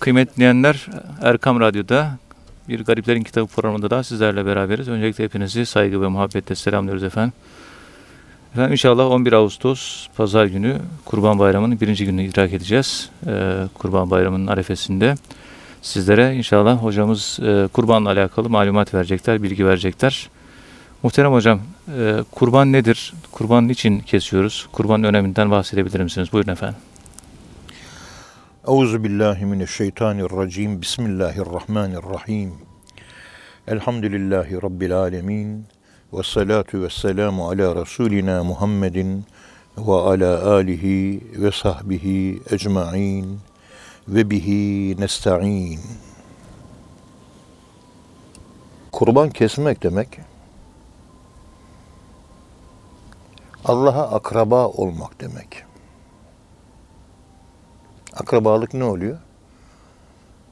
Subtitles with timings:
[0.00, 0.86] Kıymetli dinleyenler,
[1.22, 2.10] Erkam Radyo'da
[2.68, 4.88] bir Gariplerin Kitabı programında da sizlerle beraberiz.
[4.88, 7.32] Öncelikle hepinizi saygı ve muhabbetle selamlıyoruz efendim.
[8.52, 13.10] Efendim inşallah 11 Ağustos Pazar günü Kurban Bayramı'nın birinci gününü idrak edeceğiz.
[13.26, 15.14] Ee, Kurban Bayramı'nın arefesinde.
[15.82, 20.28] Sizlere inşallah hocamız e, kurbanla alakalı malumat verecekler, bilgi verecekler.
[21.02, 21.60] Muhterem hocam,
[21.98, 23.12] e, kurban nedir?
[23.32, 24.68] Kurban için kesiyoruz?
[24.72, 26.32] Kurbanın öneminden bahsedebilir misiniz?
[26.32, 26.76] Buyurun efendim.
[28.68, 30.82] Euzu billahi mineşşeytanirracim.
[30.82, 32.54] Bismillahirrahmanirrahim.
[33.68, 35.66] Elhamdülillahi rabbil alamin.
[36.12, 39.24] Ve salatu ve selamu ala rasulina Muhammedin
[39.78, 43.38] ve ala alihi ve sahbihi ecmaîn
[44.08, 45.80] ve bihi nesta'in.
[48.92, 50.08] Kurban kesmek demek
[53.64, 55.69] Allah'a akraba olmak demek.
[58.12, 59.18] Akrabalık ne oluyor?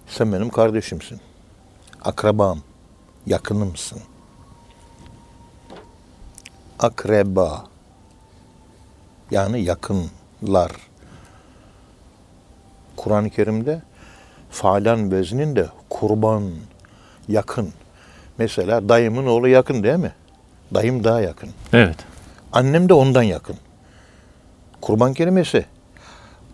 [0.07, 1.21] Sen benim kardeşimsin.
[2.05, 2.59] Akrabam,
[3.27, 4.01] yakınımsın.
[6.79, 7.65] Akreba,
[9.31, 10.73] yani yakınlar.
[12.97, 13.83] Kur'an-ı Kerim'de
[14.51, 16.51] falan vezninde kurban,
[17.29, 17.73] yakın.
[18.39, 20.13] Mesela dayımın oğlu yakın değil mi?
[20.75, 21.51] Dayım daha yakın.
[21.73, 21.97] Evet.
[22.53, 23.57] Annem de ondan yakın.
[24.81, 25.67] Kurban kelimesi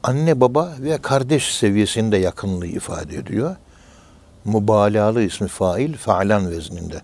[0.04, 3.56] anne baba ve kardeş seviyesinde yakınlığı ifade ediyor.
[4.44, 7.02] Mübalağalı ismi fail faalan vezninde.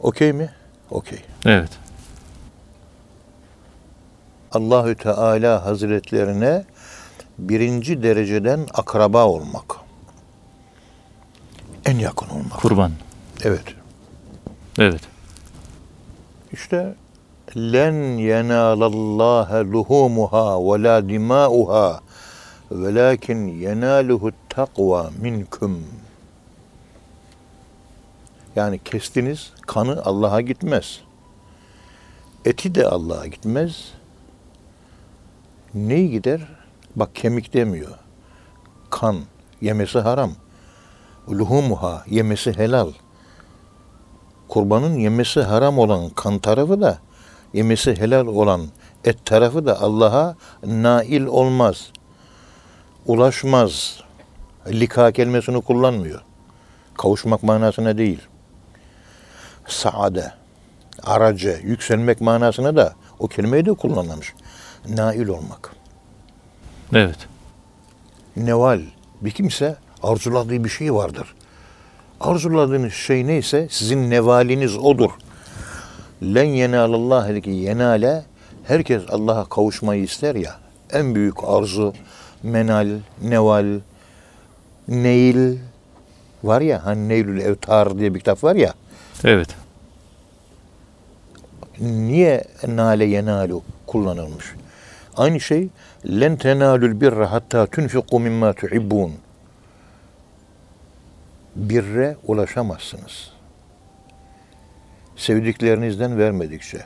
[0.00, 0.50] Okey mi?
[0.90, 1.18] Okey.
[1.44, 1.70] Evet.
[4.52, 6.64] Allahü Teala Hazretlerine
[7.38, 9.76] birinci dereceden akraba olmak.
[11.84, 12.52] En yakın olmak.
[12.52, 12.92] Kurban.
[13.42, 13.64] Evet.
[14.78, 15.00] Evet.
[16.52, 16.94] İşte
[17.56, 22.00] len yenalallaha luhumuha ve la dimauha
[22.70, 25.84] velakin yenaluhu takva minkum.
[28.56, 31.00] Yani kestiniz kanı Allah'a gitmez.
[32.44, 33.92] Eti de Allah'a gitmez.
[35.74, 36.40] Neyi gider?
[36.96, 37.98] Bak kemik demiyor.
[38.90, 39.16] Kan
[39.60, 40.32] yemesi haram.
[41.28, 42.92] Luhumuha yemesi helal.
[44.48, 46.98] Kurbanın yemesi haram olan kan tarafı da
[47.54, 48.66] yemesi helal olan
[49.04, 51.90] et tarafı da Allah'a nail olmaz.
[53.06, 54.00] Ulaşmaz.
[54.68, 56.20] Lika kelimesini kullanmıyor.
[56.94, 58.20] Kavuşmak manasına değil.
[59.66, 60.32] Saade,
[61.02, 64.34] araca, yükselmek manasına da o kelimeyi de kullanmamış.
[64.88, 65.70] Nail olmak.
[66.92, 67.18] Evet.
[68.36, 68.80] Neval,
[69.20, 71.34] bir kimse arzuladığı bir şey vardır.
[72.20, 75.10] Arzuladığınız şey neyse sizin nevaliniz odur.
[76.22, 78.24] Len yenalallah dedi ki yenale
[78.64, 80.54] herkes Allah'a kavuşmayı ister ya.
[80.92, 81.94] En büyük arzu
[82.42, 82.88] menal,
[83.22, 83.80] neval,
[84.88, 85.58] neil
[86.44, 88.74] var ya hani Neylül Evtar diye bir kitap var ya.
[89.24, 89.48] Evet.
[91.80, 94.54] Niye nale yenalu kullanılmış?
[95.16, 95.68] Aynı şey
[96.06, 99.12] len tenalul birra hatta tunfiqu mimma tuhibbun.
[101.56, 103.33] Birre ulaşamazsınız.
[105.16, 106.84] Sevdiklerinizden vermedikçe.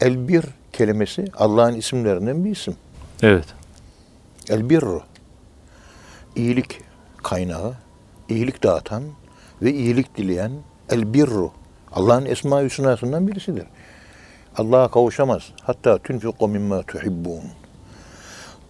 [0.00, 2.76] Elbir kelimesi Allah'ın isimlerinden bir isim.
[3.22, 3.46] Evet.
[4.48, 5.02] Elbirru.
[6.36, 6.80] İyilik
[7.22, 7.74] kaynağı,
[8.28, 9.02] iyilik dağıtan
[9.62, 10.52] ve iyilik dileyen
[10.90, 11.52] elbirru.
[11.92, 13.66] Allah'ın esma-i hüsnasından birisidir.
[14.56, 15.42] Allah'a kavuşamaz.
[15.62, 17.42] Hatta tunfiqu mimma tuhibbun.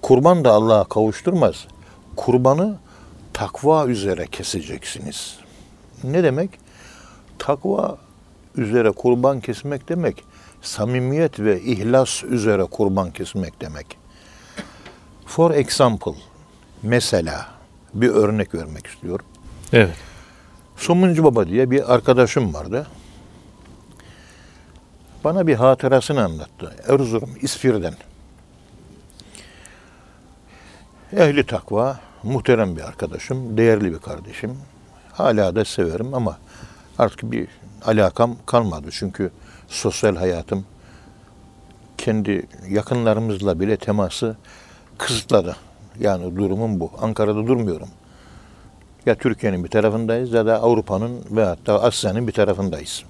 [0.02, 1.66] Kurban da Allah'a kavuşturmaz.
[2.16, 2.78] Kurbanı
[3.32, 5.38] takva üzere keseceksiniz.
[6.04, 6.50] Ne demek?
[7.38, 7.98] Takva
[8.58, 10.24] üzere kurban kesmek demek,
[10.62, 13.98] samimiyet ve ihlas üzere kurban kesmek demek.
[15.26, 16.12] For example,
[16.82, 17.46] mesela
[17.94, 19.26] bir örnek vermek istiyorum.
[19.72, 19.96] Evet.
[20.76, 22.86] Somuncu Baba diye bir arkadaşım vardı.
[25.24, 26.76] Bana bir hatırasını anlattı.
[26.88, 27.94] Erzurum, İsfir'den.
[31.12, 34.58] Ehli takva, muhterem bir arkadaşım, değerli bir kardeşim.
[35.12, 36.38] Hala da severim ama
[36.98, 37.48] artık bir
[37.84, 38.88] alakam kalmadı.
[38.90, 39.30] Çünkü
[39.68, 40.64] sosyal hayatım
[41.98, 44.36] kendi yakınlarımızla bile teması
[44.98, 45.56] kısıtladı.
[46.00, 46.90] Yani durumum bu.
[47.00, 47.88] Ankara'da durmuyorum.
[49.06, 53.04] Ya Türkiye'nin bir tarafındayız ya da Avrupa'nın ve hatta Asya'nın bir tarafındayız.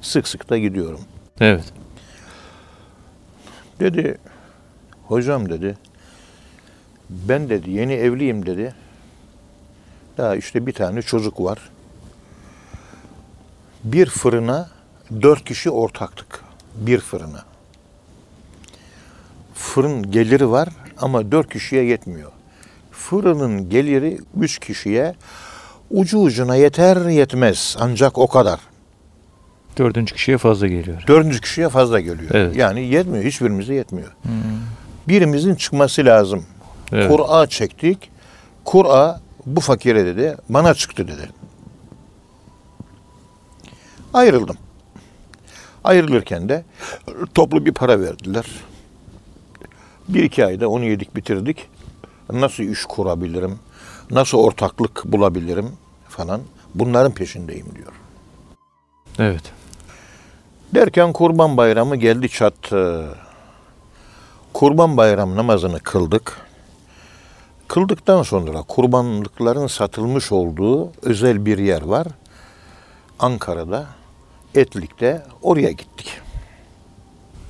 [0.00, 1.00] Sık sık da gidiyorum.
[1.40, 1.64] Evet.
[3.80, 4.18] Dedi,
[5.06, 5.78] hocam dedi,
[7.10, 8.74] ben dedi yeni evliyim dedi.
[10.18, 11.58] Daha işte bir tane çocuk var.
[13.84, 14.68] Bir fırına
[15.22, 16.44] dört kişi ortaktık.
[16.74, 17.44] Bir fırına.
[19.54, 20.68] Fırın geliri var
[20.98, 22.30] ama dört kişiye yetmiyor.
[22.92, 25.14] Fırının geliri üç kişiye
[25.90, 28.60] ucu ucuna yeter yetmez ancak o kadar.
[29.78, 31.04] Dördüncü kişiye fazla geliyor.
[31.06, 32.30] Dördüncü kişiye fazla geliyor.
[32.34, 32.56] Evet.
[32.56, 33.24] Yani yetmiyor.
[33.24, 34.12] Hiçbirimize yetmiyor.
[35.08, 36.44] Birimizin çıkması lazım.
[36.92, 37.10] Evet.
[37.10, 38.10] Kur'a çektik.
[38.64, 40.36] Kur'a bu fakire dedi.
[40.48, 41.28] Bana çıktı dedi.
[44.14, 44.56] Ayrıldım.
[45.84, 46.64] Ayrılırken de
[47.34, 48.46] toplu bir para verdiler.
[50.08, 51.68] Bir iki ayda onu yedik bitirdik.
[52.32, 53.58] Nasıl iş kurabilirim?
[54.10, 55.72] Nasıl ortaklık bulabilirim
[56.08, 56.40] falan.
[56.74, 57.92] Bunların peşindeyim diyor.
[59.18, 59.52] Evet.
[60.74, 63.08] Derken Kurban Bayramı geldi çattı.
[64.52, 66.36] Kurban Bayram namazını kıldık.
[67.68, 72.06] Kıldıktan sonra kurbanlıkların satılmış olduğu özel bir yer var.
[73.18, 73.86] Ankara'da,
[74.54, 76.20] Etlik'te oraya gittik.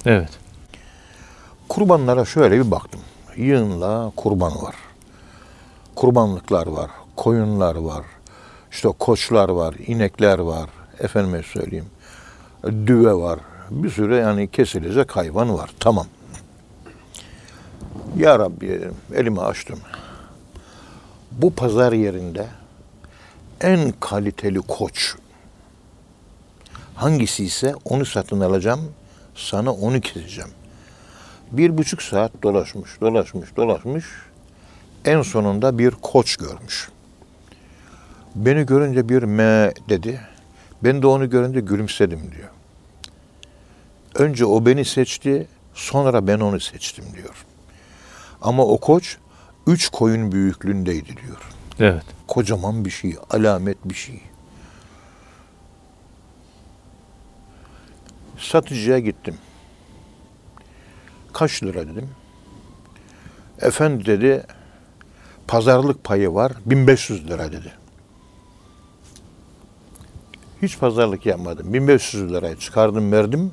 [0.06, 0.30] Evet.
[1.68, 3.00] Kurbanlara şöyle bir baktım.
[3.36, 4.74] Yığınla kurban var.
[5.94, 8.04] Kurbanlıklar var, koyunlar var,
[8.70, 11.86] işte koçlar var, inekler var, efendime söyleyeyim,
[12.64, 13.40] düve var.
[13.70, 15.70] Bir sürü yani kesilecek hayvan var.
[15.80, 16.06] Tamam.
[18.16, 18.80] Ya Rabbi
[19.14, 19.78] elimi açtım.
[21.32, 22.46] Bu pazar yerinde
[23.60, 25.14] en kaliteli koç
[27.02, 28.80] hangisi ise onu satın alacağım,
[29.34, 30.50] sana onu keseceğim.
[31.52, 34.04] Bir buçuk saat dolaşmış, dolaşmış, dolaşmış.
[35.04, 36.88] En sonunda bir koç görmüş.
[38.34, 40.20] Beni görünce bir me dedi.
[40.84, 42.48] Ben de onu görünce gülümsedim diyor.
[44.14, 47.44] Önce o beni seçti, sonra ben onu seçtim diyor.
[48.42, 49.16] Ama o koç
[49.66, 51.42] üç koyun büyüklüğündeydi diyor.
[51.78, 52.04] Evet.
[52.28, 54.20] Kocaman bir şey, alamet bir şey.
[58.42, 59.36] Satıcıya gittim.
[61.32, 62.10] Kaç lira dedim.
[63.60, 64.46] Efendi dedi,
[65.48, 67.72] pazarlık payı var, 1500 lira dedi.
[70.62, 71.72] Hiç pazarlık yapmadım.
[71.72, 73.52] 1500 lirayı çıkardım verdim.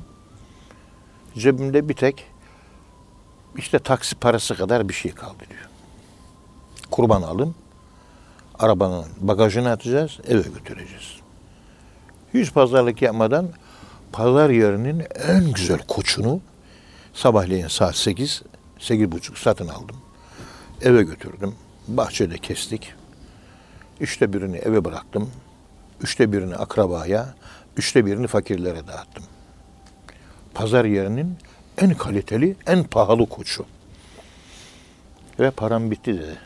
[1.34, 2.26] Cebimde bir tek
[3.56, 5.68] işte taksi parası kadar bir şey kaldı diyor.
[6.90, 7.54] Kurban alın,
[8.58, 11.20] arabanın bagajına atacağız, eve götüreceğiz.
[12.34, 13.48] Hiç pazarlık yapmadan
[14.12, 16.40] pazar yerinin en güzel koçunu
[17.14, 18.42] sabahleyin saat 8,
[18.78, 19.96] 8.30 satın aldım.
[20.82, 21.54] Eve götürdüm.
[21.88, 22.92] Bahçede kestik.
[24.00, 25.30] Üçte birini eve bıraktım.
[26.00, 27.34] Üçte birini akrabaya,
[27.76, 29.24] üçte birini fakirlere dağıttım.
[30.54, 31.36] Pazar yerinin
[31.78, 33.66] en kaliteli, en pahalı koçu.
[35.40, 36.38] Ve param bitti dedi.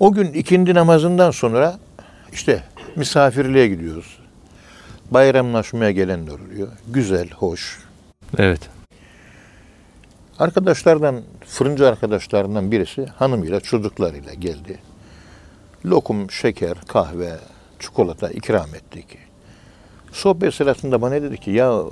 [0.00, 1.78] O gün ikindi namazından sonra
[2.32, 2.62] işte
[2.96, 4.18] misafirliğe gidiyoruz.
[5.10, 6.68] Bayramlaşmaya gelenler oluyor.
[6.88, 7.78] Güzel, hoş.
[8.38, 8.60] Evet.
[10.38, 14.78] Arkadaşlardan, fırıncı arkadaşlarından birisi hanımıyla, çocuklarıyla geldi.
[15.84, 17.38] Lokum, şeker, kahve,
[17.78, 19.18] çikolata ikram ettik.
[20.12, 21.82] Sohbet sırasında bana dedi ki, ya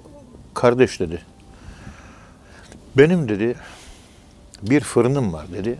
[0.55, 1.23] kardeş dedi,
[2.97, 3.55] benim dedi
[4.63, 5.79] bir fırınım var dedi.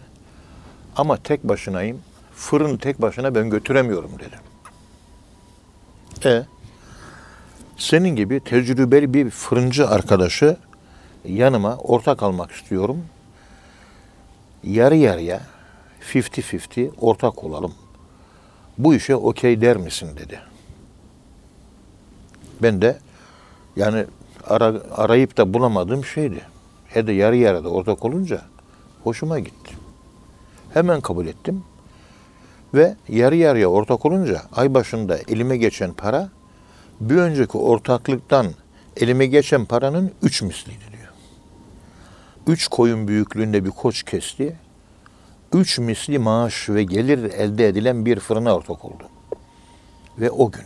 [0.97, 2.01] Ama tek başınayım.
[2.35, 4.37] Fırını tek başına ben götüremiyorum dedi.
[6.25, 6.54] E
[7.85, 10.57] senin gibi tecrübeli bir fırıncı arkadaşı
[11.25, 13.05] yanıma ortak almak istiyorum.
[14.65, 15.41] Yarı yarıya
[16.13, 17.75] 50-50 ortak olalım.
[18.79, 20.41] Bu işe okey der misin dedi.
[22.63, 22.99] Ben de
[23.77, 24.05] yani
[24.47, 26.41] ara, arayıp da bulamadığım şeydi.
[26.87, 28.43] He de yarı yarıda ortak olunca
[29.05, 29.75] hoşuma gitti.
[30.75, 31.65] Hemen kabul ettim.
[32.75, 36.31] Ve yarı yarıya ortak olunca ay başında elime geçen para
[37.01, 38.47] bir önceki ortaklıktan
[38.97, 41.13] elime geçen paranın üç misliydi diyor.
[42.47, 44.57] Üç koyun büyüklüğünde bir koç kesti.
[45.53, 49.09] Üç misli maaş ve gelir elde edilen bir fırına ortak oldu.
[50.19, 50.65] Ve o gün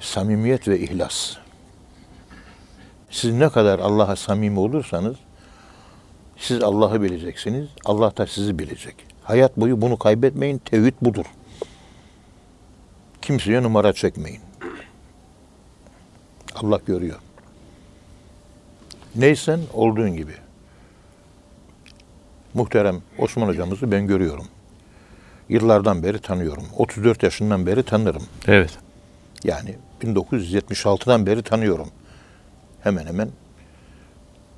[0.00, 1.36] samimiyet ve ihlas.
[3.10, 5.16] Siz ne kadar Allah'a samimi olursanız
[6.36, 7.68] siz Allah'ı bileceksiniz.
[7.84, 8.94] Allah da sizi bilecek.
[9.22, 10.58] Hayat boyu bunu kaybetmeyin.
[10.58, 11.24] Tevhid budur.
[13.22, 14.40] Kimseye numara çekmeyin.
[16.54, 17.18] Allah görüyor.
[19.14, 20.32] Neysen olduğun gibi.
[22.54, 24.46] Muhterem Osman hocamızı ben görüyorum.
[25.48, 26.64] Yıllardan beri tanıyorum.
[26.76, 28.22] 34 yaşından beri tanırım.
[28.46, 28.78] Evet.
[29.44, 31.88] Yani 1976'dan beri tanıyorum.
[32.82, 33.30] Hemen hemen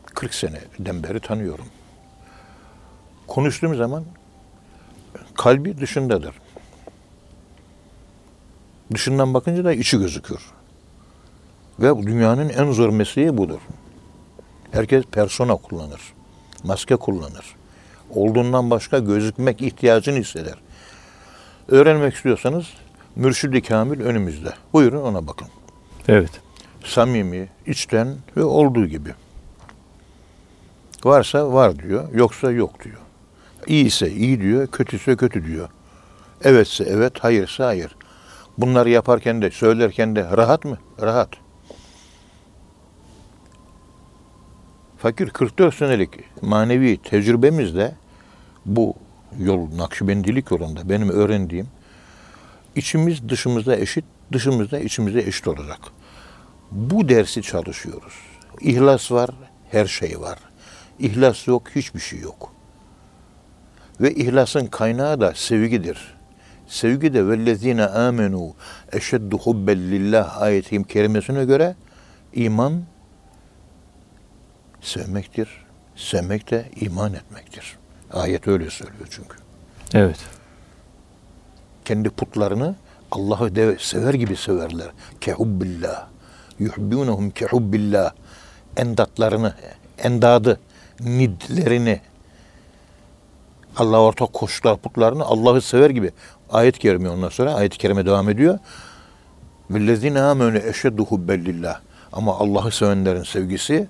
[0.06, 1.66] 40 seneden beri tanıyorum.
[3.26, 4.04] Konuştuğum zaman
[5.34, 6.34] kalbi dışındadır.
[8.92, 10.40] Dışından bakınca da içi gözükür.
[11.78, 13.60] Ve dünyanın en zor mesleği budur.
[14.72, 16.00] Herkes persona kullanır.
[16.64, 17.54] Maske kullanır.
[18.10, 20.54] Olduğundan başka gözükmek ihtiyacını hisseder.
[21.68, 22.66] Öğrenmek istiyorsanız
[23.16, 24.54] Mürşid-i Kamil önümüzde.
[24.72, 25.48] Buyurun ona bakın.
[26.08, 26.30] Evet.
[26.84, 29.14] Samimi, içten ve olduğu gibi.
[31.04, 32.98] Varsa var diyor, yoksa yok diyor.
[33.66, 35.68] İyiyse iyi diyor, kötüyse kötü diyor.
[36.44, 37.96] Evetse evet, hayırsa hayır.
[38.58, 40.78] Bunları yaparken de, söylerken de rahat mı?
[41.02, 41.28] Rahat.
[44.98, 46.10] Fakir 44 senelik
[46.42, 47.94] manevi tecrübemizde
[48.66, 48.94] bu
[49.38, 51.68] yol Nakşibendilik yolunda benim öğrendiğim
[52.76, 55.80] içimiz dışımızda eşit, dışımızda içimizde eşit olacak.
[56.70, 58.14] Bu dersi çalışıyoruz.
[58.60, 59.30] İhlas var,
[59.70, 60.38] her şey var.
[60.98, 62.52] İhlas yok, hiçbir şey yok.
[64.00, 66.13] Ve ihlasın kaynağı da sevgidir.
[66.74, 68.54] Sevgi de vellezine amenu
[68.92, 71.74] eşeddu hubben lillah ayet-i kerimesine göre
[72.32, 72.82] iman
[74.80, 75.48] sevmektir.
[75.96, 77.76] Sevmek de iman etmektir.
[78.12, 79.36] Ayet öyle söylüyor çünkü.
[79.94, 80.18] Evet.
[81.84, 82.76] Kendi putlarını
[83.10, 84.88] Allah'ı de sever gibi severler.
[85.20, 86.06] Kehubbillah.
[86.58, 88.12] Yuhibbunehum kehubbillah.
[88.76, 89.54] Endatlarını,
[89.98, 90.60] endadı,
[91.00, 92.00] nidlerini,
[93.76, 96.12] Allah ortak koştular putlarını Allah'ı sever gibi.
[96.50, 98.58] Ayet-i kerime ondan sonra ayet-i kerime devam ediyor.
[99.70, 101.80] Vellezine amenu eşeddu hubbellillah.
[102.12, 103.88] Ama Allah'ı sevenlerin sevgisi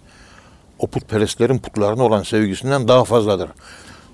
[0.79, 3.51] o putperestlerin putlarına olan sevgisinden daha fazladır.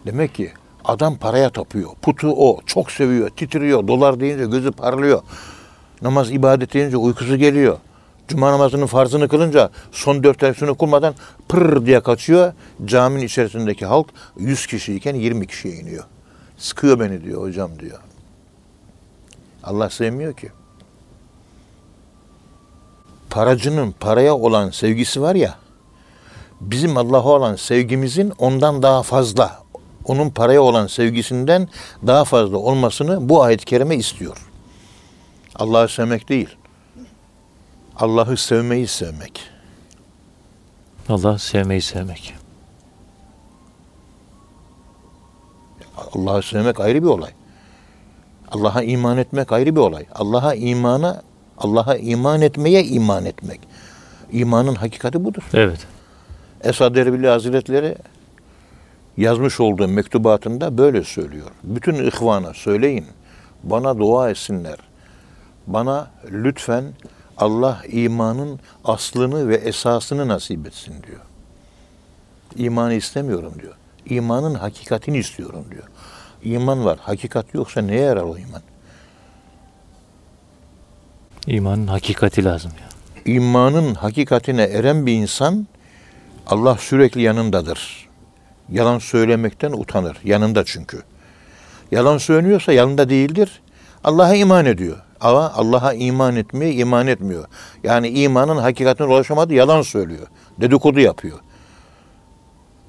[0.06, 0.52] Demek ki
[0.85, 1.90] adam paraya tapıyor.
[2.02, 2.61] Putu o.
[2.66, 3.30] Çok seviyor.
[3.30, 3.88] Titriyor.
[3.88, 5.23] Dolar deyince gözü parlıyor.
[6.02, 7.78] Namaz ibadet deyince uykusu geliyor.
[8.28, 11.14] Cuma namazının farzını kılınca son dört rekatını kılmadan
[11.49, 12.52] pırr diye kaçıyor.
[12.85, 14.06] Caminin içerisindeki halk
[14.38, 16.04] 100 kişiyken 20 kişiye iniyor.
[16.56, 17.99] Sıkıyor beni diyor hocam diyor.
[19.64, 20.50] Allah sevmiyor ki.
[23.31, 25.59] Paracının paraya olan sevgisi var ya,
[26.61, 29.62] bizim Allah'a olan sevgimizin ondan daha fazla,
[30.05, 31.69] onun paraya olan sevgisinden
[32.07, 34.47] daha fazla olmasını bu ayet-i kerime istiyor.
[35.55, 36.49] Allah'ı sevmek değil.
[37.97, 39.40] Allah'ı sevmeyi sevmek.
[41.09, 42.35] Allah sevmeyi sevmek.
[46.14, 47.31] Allah'ı sevmek ayrı bir olay.
[48.50, 50.07] Allah'a iman etmek ayrı bir olay.
[50.14, 51.23] Allah'a imana,
[51.59, 53.61] Allah'a iman etmeye iman etmek.
[54.33, 55.42] İmanın hakikati budur.
[55.54, 55.87] Evet.
[56.64, 57.97] Esad Erbil Hazretleri
[59.16, 61.50] yazmış olduğu mektubatında böyle söylüyor.
[61.64, 63.07] Bütün ihvana söyleyin.
[63.62, 64.76] Bana dua etsinler.
[65.66, 66.85] Bana lütfen
[67.37, 71.21] Allah imanın aslını ve esasını nasip etsin diyor.
[72.57, 73.75] İmanı istemiyorum diyor.
[74.07, 75.85] İmanın hakikatini istiyorum diyor.
[76.44, 78.62] İman var, hakikat yoksa neye yarar o iman?
[81.47, 82.88] İmanın hakikati lazım ya.
[83.35, 85.66] İmanın hakikatine eren bir insan
[86.47, 88.09] Allah sürekli yanındadır.
[88.70, 90.16] Yalan söylemekten utanır.
[90.25, 91.02] Yanında çünkü.
[91.90, 93.62] Yalan söylüyorsa yanında değildir.
[94.04, 94.97] Allah'a iman ediyor.
[95.20, 97.44] Ama Allah'a iman etmeye iman etmiyor.
[97.85, 100.26] Yani imanın hakikatine ulaşamadı yalan söylüyor.
[100.61, 101.38] Dedikodu yapıyor.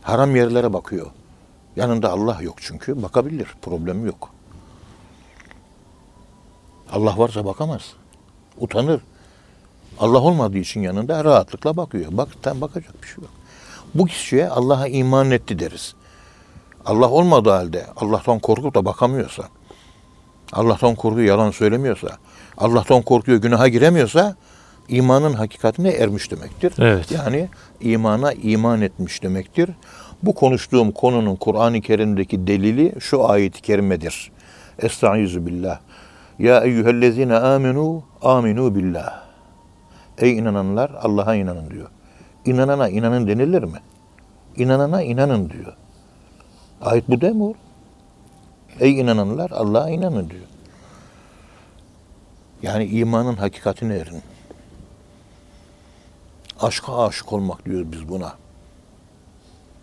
[0.01, 1.07] Haram yerlere bakıyor.
[1.75, 3.01] Yanında Allah yok çünkü.
[3.01, 3.47] Bakabilir.
[3.61, 4.29] Problem yok.
[6.91, 7.81] Allah varsa bakamaz.
[8.57, 9.01] Utanır.
[9.99, 12.05] Allah olmadığı için yanında rahatlıkla bakıyor.
[12.11, 13.31] Bak, tam bakacak bir şey yok.
[13.95, 15.95] Bu kişiye Allah'a iman etti deriz.
[16.85, 19.43] Allah olmadığı halde Allah'tan korkup da bakamıyorsa,
[20.53, 22.07] Allah'tan korkuyor yalan söylemiyorsa,
[22.57, 24.35] Allah'tan korkuyor günaha giremiyorsa
[24.89, 26.73] imanın hakikatine ermiş demektir.
[26.79, 27.11] Evet.
[27.11, 27.49] Yani
[27.81, 29.69] imana iman etmiş demektir.
[30.23, 34.31] Bu konuştuğum konunun Kur'an-ı Kerim'deki delili şu ayet-i kerimedir.
[34.79, 35.79] Estaizu billah.
[36.39, 39.23] Ya eyyühellezine aminu aminu billah.
[40.17, 41.89] Ey inananlar Allah'a inanın diyor.
[42.45, 43.79] İnanana inanın denilir mi?
[44.55, 45.73] İnanana inanın diyor.
[46.81, 47.53] Ayet bu değil mi?
[48.79, 50.45] Ey inananlar Allah'a inanın diyor.
[52.61, 54.21] Yani imanın hakikatine erin.
[56.59, 58.40] Aşka aşık olmak diyoruz biz buna.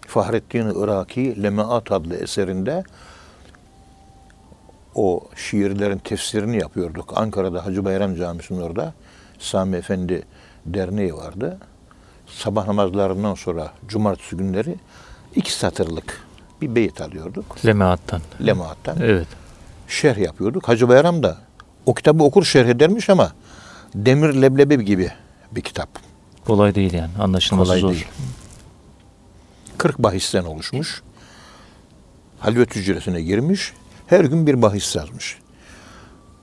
[0.08, 2.84] Fahrettin Iraki Lemaat adlı eserinde
[4.94, 7.12] o şiirlerin tefsirini yapıyorduk.
[7.16, 8.94] Ankara'da Hacı Bayram Camisi'nin orada
[9.38, 10.22] Sami Efendi
[10.66, 11.58] Derneği vardı.
[12.26, 14.74] Sabah namazlarından sonra cumartesi günleri
[15.34, 16.22] iki satırlık
[16.60, 17.66] bir beyit alıyorduk.
[17.66, 18.20] Lemaattan.
[18.46, 18.96] Lemaat'tan.
[19.02, 19.28] Evet.
[19.88, 20.68] Şerh yapıyorduk.
[20.68, 21.38] Hacı Bayram da
[21.86, 23.32] o kitabı okur şerh edermiş ama
[23.94, 25.12] demir leblebi gibi
[25.52, 25.88] bir kitap.
[26.46, 27.10] Kolay değil yani.
[27.20, 27.90] Anlaşılması Kolay zor.
[27.90, 28.06] değil.
[29.78, 31.02] 40 bahisten oluşmuş.
[32.38, 33.72] Halvet hücresine girmiş.
[34.06, 35.38] Her gün bir bahis yazmış.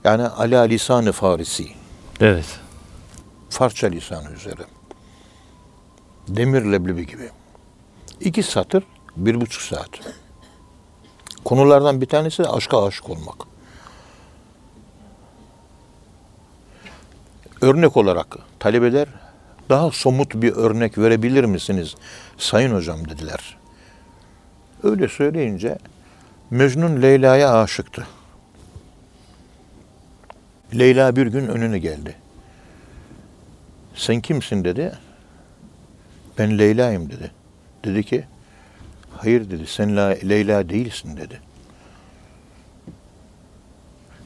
[0.03, 1.67] Yani ala lisanı farisi.
[2.19, 2.59] Evet.
[3.49, 4.61] Farsça lisanı üzere.
[6.27, 7.29] Demir leblebi gibi.
[8.19, 8.83] İki satır
[9.15, 9.89] Bir buçuk saat.
[11.45, 13.35] Konulardan bir tanesi de aşka aşık olmak.
[17.61, 19.07] Örnek olarak talebeler
[19.69, 21.95] daha somut bir örnek verebilir misiniz
[22.37, 23.57] sayın hocam dediler.
[24.83, 25.77] Öyle söyleyince
[26.49, 28.07] Mecnun Leyla'ya aşıktı.
[30.77, 32.15] Leyla bir gün önüne geldi.
[33.95, 34.91] Sen kimsin dedi.
[36.37, 37.31] Ben Leyla'yım dedi.
[37.85, 38.25] Dedi ki
[39.17, 41.41] hayır dedi sen La- Leyla değilsin dedi.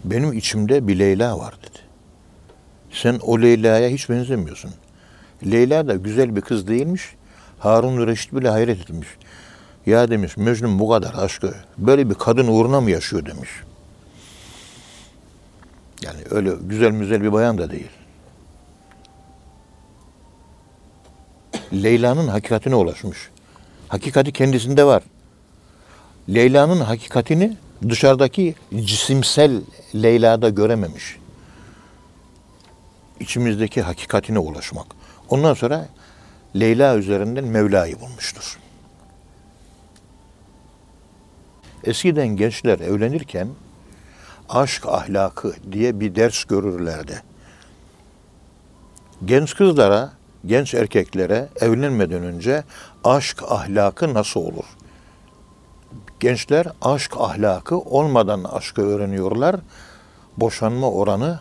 [0.04, 1.80] Benim içimde bir Leyla var dedi.
[2.92, 4.72] Sen o Leyla'ya hiç benzemiyorsun.
[5.46, 7.16] Leyla da güzel bir kız değilmiş.
[7.60, 9.08] Harun Reşit bile hayret etmiş.
[9.86, 13.50] Ya demiş Mecnun bu kadar aşkı böyle bir kadın uğruna mı yaşıyor demiş.
[16.02, 17.90] Yani öyle güzel müzel bir bayan da değil.
[21.74, 23.30] Leyla'nın hakikatine ulaşmış.
[23.88, 25.04] Hakikati kendisinde var.
[26.30, 27.58] Leyla'nın hakikatini
[27.90, 29.62] dışarıdaki cisimsel
[29.96, 31.18] Leyla'da görememiş.
[33.20, 34.86] İçimizdeki hakikatine ulaşmak.
[35.30, 35.88] Ondan sonra
[36.56, 38.60] Leyla üzerinden Mevla'yı bulmuştur.
[41.84, 43.48] Eskiden gençler evlenirken
[44.50, 47.22] aşk ahlakı diye bir ders görürlerdi.
[49.26, 50.12] Genç kızlara,
[50.46, 52.64] genç erkeklere evlenmeden önce
[53.04, 54.66] aşk ahlakı nasıl olur?
[56.20, 59.56] Gençler aşk ahlakı olmadan aşkı öğreniyorlar.
[60.38, 61.40] Boşanma oranı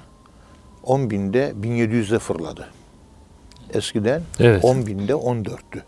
[0.82, 2.68] 10 binde 1700'e fırladı.
[3.74, 4.64] Eskiden Evet.
[4.64, 5.82] 10 binde 14'tü.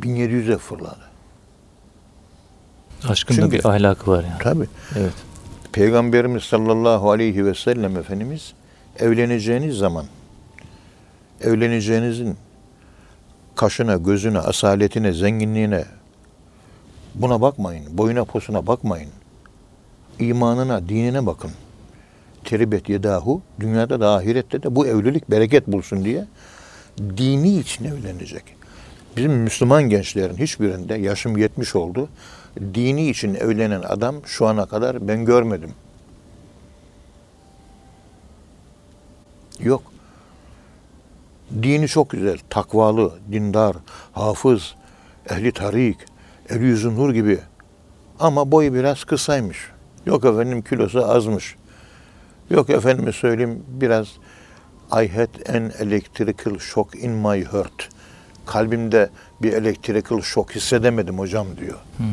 [0.00, 1.10] 1700'e fırladı.
[3.08, 4.38] Aşkın da Çünkü- bir ahlakı var yani.
[4.40, 4.66] Tabii.
[4.98, 5.12] Evet.
[5.72, 8.52] Peygamberimiz sallallahu aleyhi ve sellem Efendimiz
[8.98, 10.04] evleneceğiniz zaman
[11.40, 12.36] evleneceğinizin
[13.56, 15.84] kaşına, gözüne, asaletine, zenginliğine
[17.14, 17.84] buna bakmayın.
[17.98, 19.10] Boyuna posuna bakmayın.
[20.18, 21.50] İmanına, dinine bakın.
[22.44, 26.26] Teribet yedahu dünyada da ahirette de bu evlilik bereket bulsun diye
[26.98, 28.44] dini için evlenecek.
[29.16, 32.08] Bizim Müslüman gençlerin hiçbirinde yaşım 70 oldu.
[32.74, 35.70] Dini için evlenen adam şu ana kadar ben görmedim.
[39.60, 39.82] Yok.
[41.62, 43.76] Dini çok güzel, takvalı, dindar,
[44.12, 44.74] hafız,
[45.30, 45.96] ehli tarik,
[46.48, 47.38] eli yüzü nur gibi.
[48.20, 49.70] Ama boyu biraz kısaymış.
[50.06, 51.56] Yok efendim kilosu azmış.
[52.52, 54.08] Yok efendime söyleyeyim biraz
[55.02, 57.88] I had an electrical shock in my heart.
[58.46, 59.10] Kalbimde
[59.42, 61.78] bir electrical shock hissedemedim hocam diyor.
[61.96, 62.06] Hmm.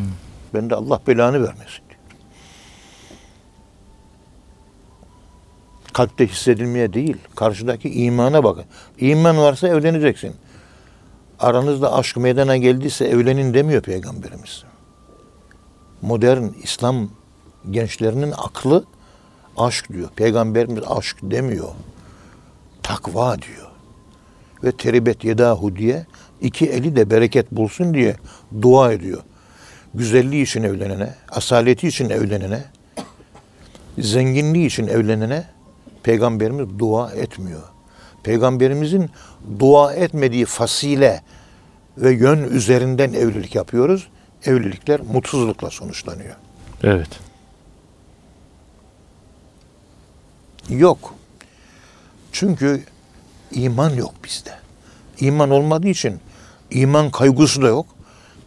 [0.53, 1.99] Ben de Allah belanı vermesin diyor.
[5.93, 8.65] Kalpte hissedilmeye değil, karşıdaki imana bakın.
[8.97, 10.35] İman varsa evleneceksin.
[11.39, 14.63] Aranızda aşk meydana geldiyse evlenin demiyor Peygamberimiz.
[16.01, 17.09] Modern İslam
[17.71, 18.85] gençlerinin aklı
[19.59, 20.09] aşk diyor.
[20.15, 21.69] Peygamberimiz aşk demiyor.
[22.83, 23.67] Takva diyor.
[24.63, 26.05] Ve teribet yedahu diye
[26.41, 28.15] iki eli de bereket bulsun diye
[28.61, 29.21] dua ediyor.
[29.93, 32.63] Güzelliği için evlenene, asaleti için evlenene,
[33.97, 35.45] zenginliği için evlenene
[36.03, 37.63] Peygamberimiz dua etmiyor.
[38.23, 39.09] Peygamberimizin
[39.59, 41.21] dua etmediği fasile
[41.97, 44.07] ve yön üzerinden evlilik yapıyoruz.
[44.45, 46.35] Evlilikler mutsuzlukla sonuçlanıyor.
[46.83, 47.28] Evet.
[50.69, 51.15] Yok.
[52.31, 52.83] Çünkü
[53.51, 54.59] iman yok bizde.
[55.19, 56.19] İman olmadığı için
[56.71, 57.85] iman kaygısı da yok.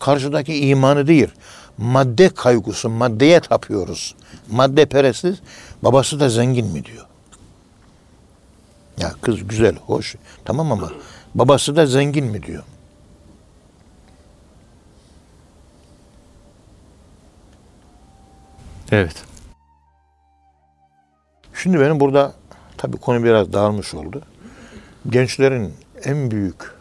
[0.00, 1.28] Karşıdaki imanı değil.
[1.78, 4.14] Madde kaygısı, maddeye tapıyoruz.
[4.50, 5.37] Madde peresiz,
[5.82, 7.06] babası da zengin mi diyor.
[8.98, 10.14] Ya kız güzel, hoş.
[10.44, 10.92] Tamam ama
[11.35, 12.64] babası da zengin mi diyor.
[18.92, 19.24] Evet.
[21.62, 22.35] Şimdi benim burada
[22.77, 24.22] tabii konu biraz dağılmış oldu.
[25.09, 26.75] Gençlerin en büyük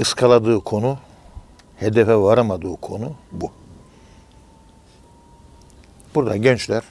[0.00, 0.98] ıskaladığı konu,
[1.76, 3.52] hedefe varamadığı konu bu.
[6.14, 6.82] Burada gençler,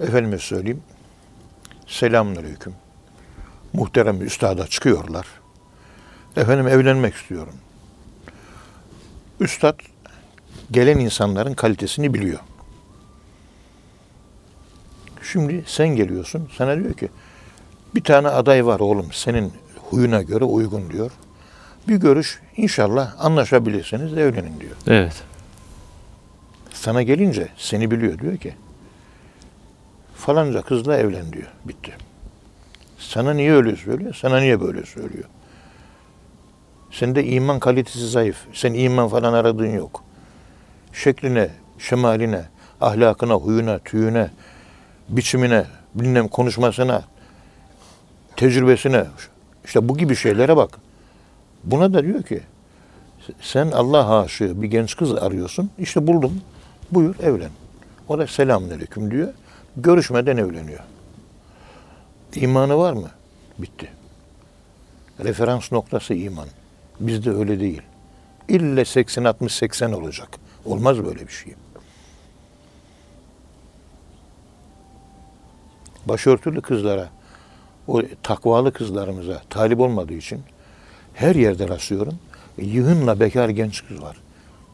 [0.00, 0.82] efendime söyleyeyim,
[1.86, 2.74] selamünaleyküm.
[3.72, 5.26] Muhterem bir üstada çıkıyorlar.
[6.36, 7.54] Efendim evlenmek istiyorum.
[9.40, 9.78] Üstad
[10.70, 12.40] gelen insanların kalitesini biliyor.
[15.32, 16.48] Şimdi sen geliyorsun.
[16.56, 17.08] Sana diyor ki
[17.94, 19.52] bir tane aday var oğlum senin
[19.90, 21.10] huyuna göre uygun diyor.
[21.88, 24.76] Bir görüş inşallah anlaşabilirsiniz evlenin diyor.
[24.86, 25.22] Evet.
[26.72, 28.54] Sana gelince seni biliyor diyor ki
[30.14, 31.48] falanca kızla evlen diyor.
[31.64, 31.92] Bitti.
[32.98, 34.14] Sana niye öyle söylüyor?
[34.20, 35.24] Sana niye böyle söylüyor?
[36.90, 38.36] Sende iman kalitesi zayıf.
[38.52, 40.04] Sen iman falan aradığın yok.
[40.92, 42.44] Şekline, şemaline,
[42.80, 44.30] ahlakına, huyuna, tüyüne,
[45.08, 47.02] biçimine, bilmem konuşmasına,
[48.36, 49.04] tecrübesine,
[49.64, 50.78] işte bu gibi şeylere bak.
[51.64, 52.40] Buna da diyor ki,
[53.40, 55.70] sen Allah aşığı bir genç kız arıyorsun.
[55.78, 56.40] İşte buldum.
[56.92, 57.50] Buyur evlen.
[58.08, 59.28] O da selamünaleyküm diyor.
[59.76, 60.80] Görüşmeden evleniyor.
[62.34, 63.10] İmanı var mı?
[63.58, 63.88] Bitti.
[65.24, 66.48] Referans noktası iman.
[67.00, 67.82] Bizde öyle değil.
[68.48, 70.28] İlle 80 60 80 olacak.
[70.64, 71.54] Olmaz böyle bir şey.
[76.08, 77.08] Başörtülü kızlara,
[77.88, 80.42] o takvalı kızlarımıza talip olmadığı için
[81.14, 82.18] her yerde rastlıyorum.
[82.58, 84.16] Yığınla bekar genç kız var.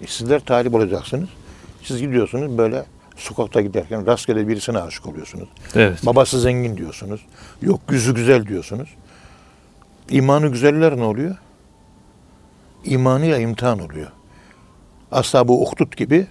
[0.01, 1.29] E sizler talip olacaksınız.
[1.83, 2.85] Siz gidiyorsunuz böyle
[3.16, 5.49] sokakta giderken rastgele birisine aşık oluyorsunuz.
[5.75, 6.07] Evet.
[6.07, 7.21] Babası zengin diyorsunuz.
[7.62, 8.88] Yok yüzü güzel diyorsunuz.
[10.11, 11.37] İmanı güzeller ne oluyor?
[12.85, 14.11] İmanıyla imtihan oluyor.
[15.12, 16.27] Asla bu Uhdud gibi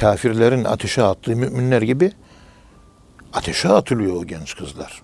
[0.00, 2.12] kafirlerin ateşe attığı müminler gibi
[3.32, 5.02] ateşe atılıyor o genç kızlar.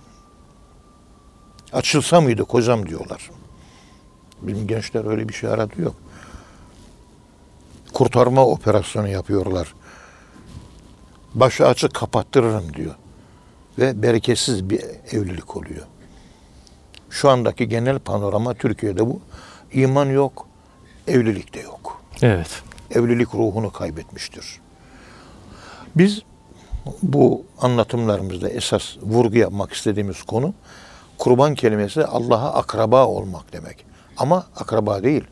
[1.72, 3.30] Açılsa mıydı kocam diyorlar.
[4.42, 5.94] Bizim gençler öyle bir şey aradı yok.
[7.92, 9.74] Kurtarma operasyonu yapıyorlar.
[11.34, 12.94] Başı açık kapattırırım diyor.
[13.78, 14.80] Ve bereketsiz bir
[15.12, 15.86] evlilik oluyor.
[17.10, 19.20] Şu andaki genel panorama Türkiye'de bu.
[19.72, 20.46] İman yok,
[21.06, 22.02] evlilik de yok.
[22.22, 22.62] Evet.
[22.90, 24.60] Evlilik ruhunu kaybetmiştir.
[25.96, 26.22] Biz
[27.02, 30.54] bu anlatımlarımızda esas vurgu yapmak istediğimiz konu
[31.18, 33.84] kurban kelimesi Allah'a akraba olmak demek.
[34.16, 35.24] Ama akraba değil.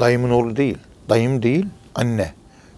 [0.00, 0.78] Dayımın oğlu değil.
[1.08, 2.32] Dayım değil, anne.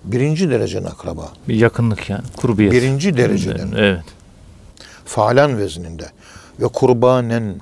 [0.04, 1.28] Birinci derecenin akraba.
[1.48, 2.22] Bir yakınlık yani.
[2.36, 2.72] Kurbiyet.
[2.72, 3.72] Birinci dereceden.
[3.76, 4.04] Evet.
[5.04, 6.06] Falan vezninde.
[6.60, 7.54] Ve kurbanen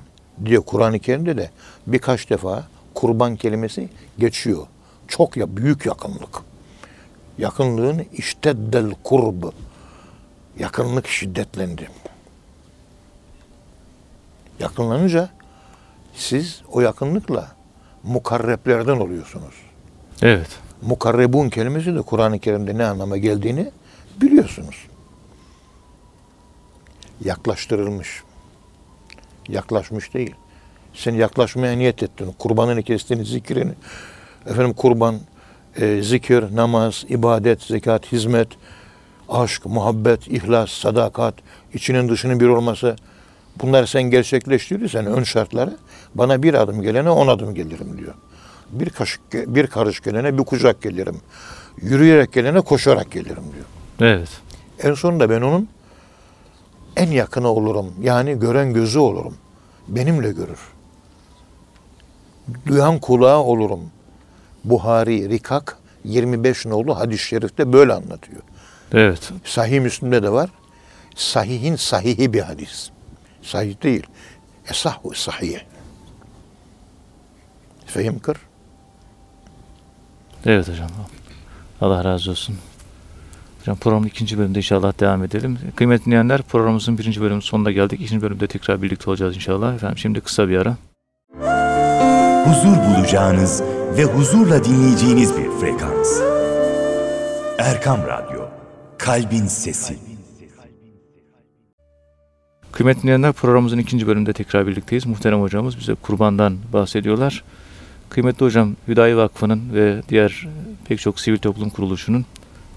[0.45, 1.49] diye Kur'an-ı Kerim'de de
[1.87, 4.67] birkaç defa kurban kelimesi geçiyor.
[5.07, 6.41] Çok ya büyük yakınlık.
[7.37, 9.43] Yakınlığın işteddel kurb.
[10.61, 11.89] Yakınlık şiddetlendi.
[14.59, 15.29] Yakınlanınca
[16.13, 17.51] siz o yakınlıkla
[18.03, 19.55] mukarreplerden oluyorsunuz.
[20.21, 20.47] Evet.
[20.81, 23.71] Mukarrebun kelimesi de Kur'an-ı Kerim'de ne anlama geldiğini
[24.21, 24.87] biliyorsunuz.
[27.25, 28.23] Yaklaştırılmış.
[29.47, 30.35] Yaklaşmış değil.
[30.93, 32.35] Sen yaklaşmaya niyet ettin.
[32.39, 33.73] Kurbanını kestin, zikrini.
[34.45, 35.19] Efendim kurban,
[35.75, 38.47] e, zikir, namaz, ibadet, zekat, hizmet,
[39.31, 41.33] aşk, muhabbet, ihlas, sadakat,
[41.73, 42.95] içinin dışının bir olması.
[43.61, 45.77] Bunları sen gerçekleştirirsen ön şartları
[46.15, 48.13] bana bir adım gelene on adım gelirim diyor.
[48.71, 51.21] Bir kaşık, bir karış gelene bir kucak gelirim.
[51.81, 53.65] Yürüyerek gelene koşarak gelirim diyor.
[54.11, 54.29] Evet.
[54.83, 55.69] En sonunda ben onun
[56.95, 57.93] en yakını olurum.
[58.01, 59.35] Yani gören gözü olurum.
[59.87, 60.59] Benimle görür.
[62.65, 63.79] Duyan kulağı olurum.
[64.63, 68.41] Buhari, Rikak 25 nolu hadis-i şerifte böyle anlatıyor.
[68.93, 69.31] Evet.
[69.45, 70.49] Sahih Müslim'de de var.
[71.15, 72.89] Sahihin sahihi bir hadis.
[73.41, 74.07] Sahih değil.
[74.69, 75.59] Esahhu sahih.
[77.85, 78.37] Fehim kır.
[80.45, 80.89] Evet hocam.
[81.81, 82.57] Allah razı olsun.
[83.59, 85.59] Hocam programın ikinci bölümünde inşallah devam edelim.
[85.75, 88.01] Kıymetli dinleyenler programımızın birinci bölümünün sonuna geldik.
[88.01, 89.73] İkinci bölümde tekrar birlikte olacağız inşallah.
[89.73, 90.77] Efendim şimdi kısa bir ara.
[92.45, 93.61] huzur bulacağınız
[93.97, 96.21] ve huzurla dinleyeceğiniz bir frekans.
[97.57, 98.41] Erkam Radyo,
[99.01, 99.97] Kalbin Sesi.
[102.71, 105.05] Kıymetli dinleyenler programımızın ikinci bölümünde tekrar birlikteyiz.
[105.05, 107.43] Muhterem hocamız bize kurbandan bahsediyorlar.
[108.09, 110.47] Kıymetli hocam Hüdayi Vakfı'nın ve diğer
[110.87, 112.25] pek çok sivil toplum kuruluşunun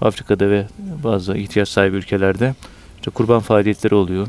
[0.01, 0.67] Afrika'da ve
[1.03, 2.55] bazı ihtiyaç sahibi ülkelerde
[2.97, 4.27] işte kurban faaliyetleri oluyor.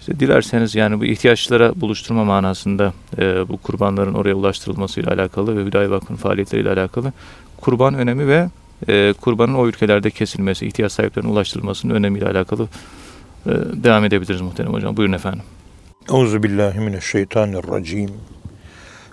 [0.00, 5.90] İşte dilerseniz yani bu ihtiyaçlara buluşturma manasında e, bu kurbanların oraya ulaştırılmasıyla alakalı ve Hüdayi
[5.90, 7.12] Vakfı'nın faaliyetleriyle alakalı
[7.56, 8.48] kurban önemi ve
[8.88, 12.68] e, kurbanın o ülkelerde kesilmesi, ihtiyaç sahiplerine ulaştırılmasının önemiyle alakalı
[13.46, 13.50] e,
[13.84, 14.96] devam edebiliriz muhterem hocam.
[14.96, 15.42] Buyurun efendim.
[16.12, 18.10] Euzu billahi mineşşeytanirracim.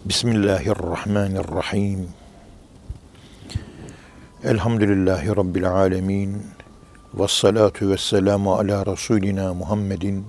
[0.06, 2.08] Bismillahirrahmanirrahim.
[4.44, 6.42] Elhamdülillahi Rabbil alemin.
[7.14, 10.26] Ve salatu ve selamu ala Resulina Muhammedin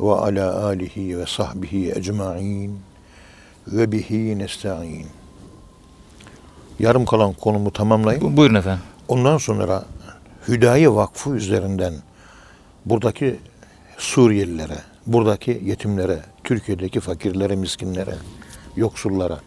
[0.00, 2.80] ve ala alihi ve sahbihi ecma'in
[3.66, 5.06] ve bihi nesta'in.
[6.78, 8.24] Yarım kalan konumu tamamlayayım.
[8.32, 8.82] Bu- Buyurun efendim.
[9.08, 9.84] Ondan sonra
[10.48, 11.94] Hüdayi Vakfı üzerinden
[12.86, 13.40] buradaki
[13.98, 18.14] Suriyelilere, buradaki yetimlere, Türkiye'deki fakirlere, miskinlere,
[18.76, 19.40] yoksullara,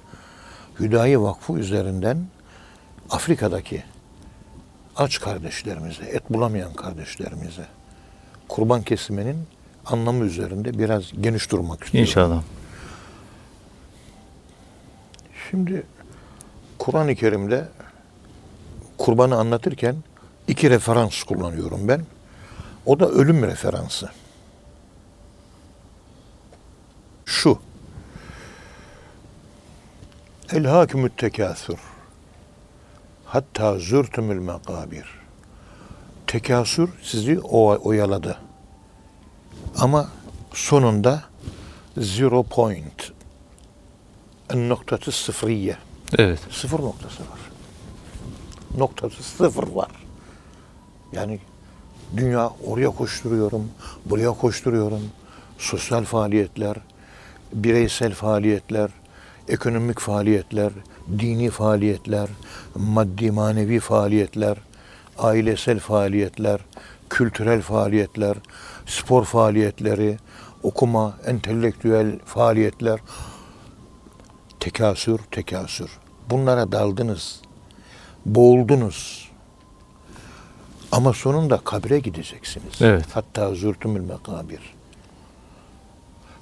[0.79, 2.25] Hüdayi Vakfı üzerinden
[3.09, 3.83] Afrika'daki
[4.95, 7.65] aç kardeşlerimize, et bulamayan kardeşlerimize
[8.47, 9.37] kurban kesiminin
[9.85, 12.07] anlamı üzerinde biraz geniş durmak istiyorum.
[12.09, 12.41] İnşallah.
[15.51, 15.83] Şimdi
[16.81, 17.67] Kur'an-ı Kerim'de
[18.97, 19.95] kurbanı anlatırken
[20.47, 22.05] iki referans kullanıyorum ben.
[22.85, 24.09] O da ölüm referansı.
[27.25, 27.59] Şu.
[30.51, 31.79] El hakimut tekasür.
[33.25, 35.05] Hatta zürtümül mekabir.
[36.27, 38.37] Tekasür sizi oyaladı.
[39.77, 40.09] Ama
[40.53, 41.23] sonunda
[41.97, 43.11] zero point.
[44.49, 45.11] En noktası.
[46.17, 46.39] Evet.
[46.51, 47.39] Sıfır noktası var.
[48.77, 49.91] Noktası sıfır var.
[51.13, 51.39] Yani
[52.17, 53.69] dünya oraya koşturuyorum,
[54.05, 55.01] buraya koşturuyorum.
[55.57, 56.77] Sosyal faaliyetler,
[57.53, 58.89] bireysel faaliyetler,
[59.47, 60.71] ekonomik faaliyetler,
[61.19, 62.29] dini faaliyetler,
[62.75, 64.57] maddi manevi faaliyetler,
[65.17, 66.59] ailesel faaliyetler,
[67.09, 68.37] kültürel faaliyetler,
[68.85, 70.17] spor faaliyetleri,
[70.63, 72.99] okuma, entelektüel faaliyetler,
[74.59, 76.00] tekasür, tekasür.
[76.31, 77.41] Bunlara daldınız,
[78.25, 79.31] boğuldunuz.
[80.91, 82.81] Ama sonunda kabre gideceksiniz.
[82.81, 83.05] Evet.
[83.13, 84.73] Hatta zürtümül mekabir.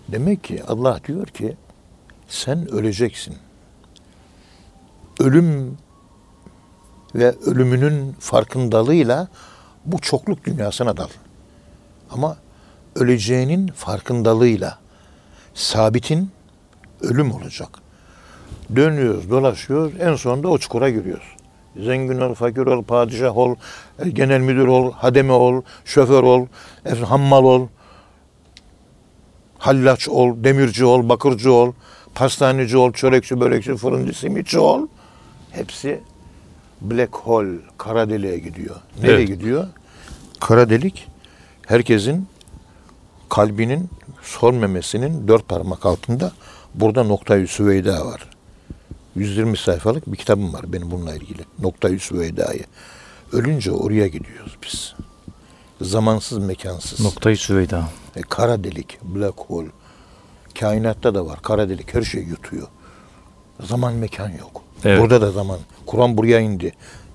[0.07, 1.57] Demek ki Allah diyor ki
[2.27, 3.37] sen öleceksin.
[5.19, 5.77] Ölüm
[7.15, 9.27] ve ölümünün farkındalığıyla
[9.85, 11.09] bu çokluk dünyasına dal.
[12.11, 12.37] Ama
[12.95, 14.79] öleceğinin farkındalığıyla
[15.53, 16.31] sabitin
[17.01, 17.69] ölüm olacak.
[18.75, 21.35] Dönüyoruz, dolaşıyoruz, en sonunda o çukura giriyoruz.
[21.83, 23.55] Zengin ol, fakir ol, padişah ol,
[23.99, 26.45] e, genel müdür ol, hademe ol, şoför ol,
[27.05, 27.67] hammal ol,
[29.57, 31.73] hallaç ol, demirci ol, bakırcı ol,
[32.15, 34.87] pastaneci ol, çörekçi, börekçi, fırıncı, simitçi ol.
[35.51, 35.99] Hepsi
[36.81, 38.75] black hole, kara deliğe gidiyor.
[39.01, 39.27] Nereye Evet.
[39.27, 39.67] gidiyor?
[40.39, 41.07] Kara delik
[41.67, 42.27] herkesin
[43.29, 43.89] kalbinin
[44.21, 46.31] sol memesinin dört parmak altında
[46.75, 48.29] burada noktayı süveyda var.
[49.15, 51.41] 120 sayfalık bir kitabım var benim bununla ilgili.
[51.59, 52.63] Noktayı süveydayı.
[53.33, 54.95] Ölünce oraya gidiyoruz biz.
[55.81, 56.99] Zamansız, mekansız.
[56.99, 57.89] Noktayı Süveyda.
[58.15, 59.67] E, kara delik, black hole.
[60.59, 61.41] Kainatta da var.
[61.41, 62.67] Kara delik her şeyi yutuyor.
[63.59, 64.63] Zaman mekan yok.
[64.85, 65.01] Evet.
[65.01, 65.59] Burada da zaman.
[65.85, 66.73] Kur'an buraya indi.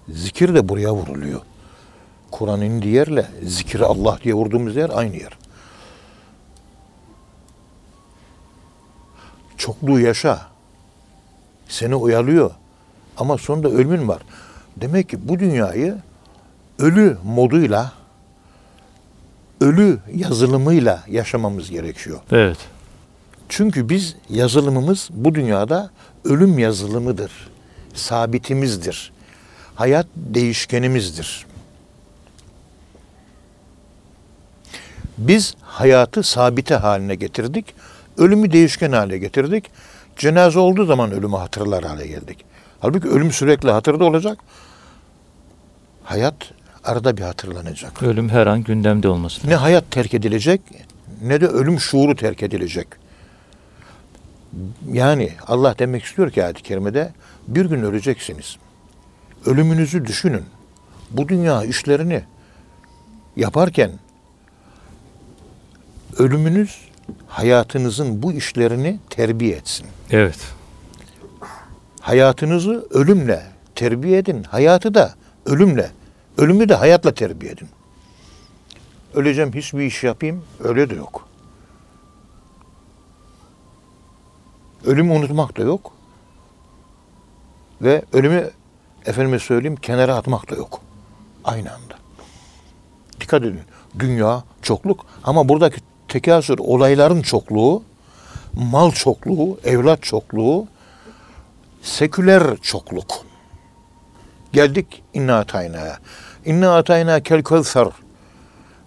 [0.08, 1.40] Zikir de buraya vuruluyor.
[2.30, 5.38] Kur'an indiği yerle zikir Allah diye vurduğumuz yer aynı yer.
[9.56, 10.53] Çokluğu yaşa.
[11.68, 12.50] Seni oyalıyor.
[13.16, 14.22] Ama sonunda ölümün var.
[14.76, 15.96] Demek ki bu dünyayı
[16.78, 17.92] ölü moduyla
[19.60, 22.20] ölü yazılımıyla yaşamamız gerekiyor.
[22.32, 22.58] Evet.
[23.48, 25.90] Çünkü biz yazılımımız bu dünyada
[26.24, 27.32] ölüm yazılımıdır.
[27.94, 29.12] Sabitimizdir.
[29.74, 31.46] Hayat değişkenimizdir.
[35.18, 37.74] Biz hayatı sabite haline getirdik.
[38.18, 39.70] Ölümü değişken hale getirdik.
[40.16, 42.44] Cenaze olduğu zaman ölümü hatırlar hale geldik.
[42.80, 44.38] Halbuki ölüm sürekli hatırda olacak.
[46.04, 46.34] Hayat
[46.84, 48.02] arada bir hatırlanacak.
[48.02, 49.48] Ölüm her an gündemde olması.
[49.48, 50.60] Ne hayat terk edilecek
[51.22, 52.88] ne de ölüm şuuru terk edilecek.
[54.92, 57.12] Yani Allah demek istiyor ki ayet-i kerimede
[57.48, 58.56] bir gün öleceksiniz.
[59.46, 60.44] Ölümünüzü düşünün.
[61.10, 62.22] Bu dünya işlerini
[63.36, 63.90] yaparken
[66.18, 66.78] ölümünüz
[67.26, 69.86] hayatınızın bu işlerini terbiye etsin.
[70.10, 70.38] Evet.
[72.00, 73.42] Hayatınızı ölümle
[73.74, 74.42] terbiye edin.
[74.42, 75.14] Hayatı da
[75.46, 75.90] ölümle,
[76.38, 77.68] ölümü de hayatla terbiye edin.
[79.14, 81.28] Öleceğim hiçbir iş yapayım, öyle de yok.
[84.84, 85.92] Ölümü unutmak da yok.
[87.82, 88.50] Ve ölümü
[89.06, 90.80] efendime söyleyeyim kenara atmak da yok.
[91.44, 91.94] Aynı anda.
[93.20, 93.60] Dikkat edin.
[93.98, 97.82] Dünya çokluk ama buradaki tekasür olayların çokluğu,
[98.54, 100.66] mal çokluğu, evlat çokluğu,
[101.82, 103.26] seküler çokluk.
[104.52, 105.98] Geldik inna atayna'ya.
[106.44, 107.88] İnna atayna kel kevser.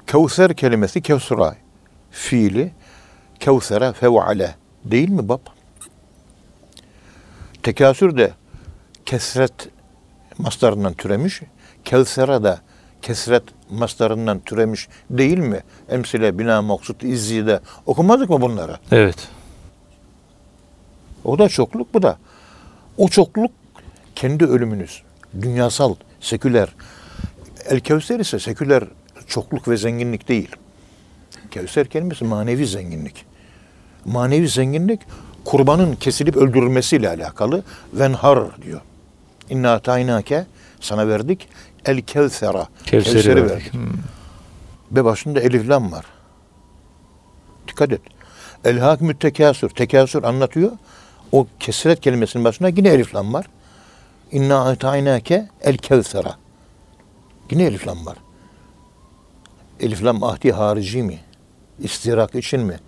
[0.07, 1.55] Kevser kelimesi kevsura
[2.11, 2.71] fiili
[3.39, 5.39] kevsere fevale değil mi bab?
[7.63, 8.31] Tekasür de
[9.05, 9.69] kesret
[10.37, 11.41] mastarından türemiş.
[11.85, 12.59] Kevsera da
[13.01, 15.63] kesret mastarından türemiş değil mi?
[15.89, 18.77] Emsile, bina, maksut, izzi de okumadık mı bunları?
[18.91, 19.27] Evet.
[21.25, 22.17] O da çokluk, bu da.
[22.97, 23.51] O çokluk
[24.15, 25.01] kendi ölümünüz.
[25.41, 26.69] Dünyasal, seküler.
[27.69, 28.83] El Kevser ise seküler
[29.27, 30.55] çokluk ve zenginlik değil.
[31.51, 33.25] Kevser kelimesi manevi zenginlik.
[34.05, 35.01] Manevi zenginlik
[35.45, 37.63] kurbanın kesilip öldürülmesiyle alakalı.
[37.93, 38.81] Venhar diyor.
[39.49, 40.45] İnna ataynake
[40.79, 41.49] sana verdik
[41.85, 42.67] el kevsera.
[42.85, 43.75] Kevseri Kevseri verdik.
[43.75, 43.89] verdik.
[44.91, 46.05] Ve başında elif lam var.
[47.67, 48.01] Dikkat et.
[48.65, 49.69] El hakmü tekasür.
[49.69, 50.71] Tekasür anlatıyor.
[51.31, 53.45] O kesiret kelimesinin başına yine elif lam var.
[54.31, 56.35] İnna ataynake el kevsera.
[57.51, 58.17] Yine elif lam var.
[59.79, 61.19] Elif lam ahdi harici mi?
[61.79, 62.79] İstirak için mi?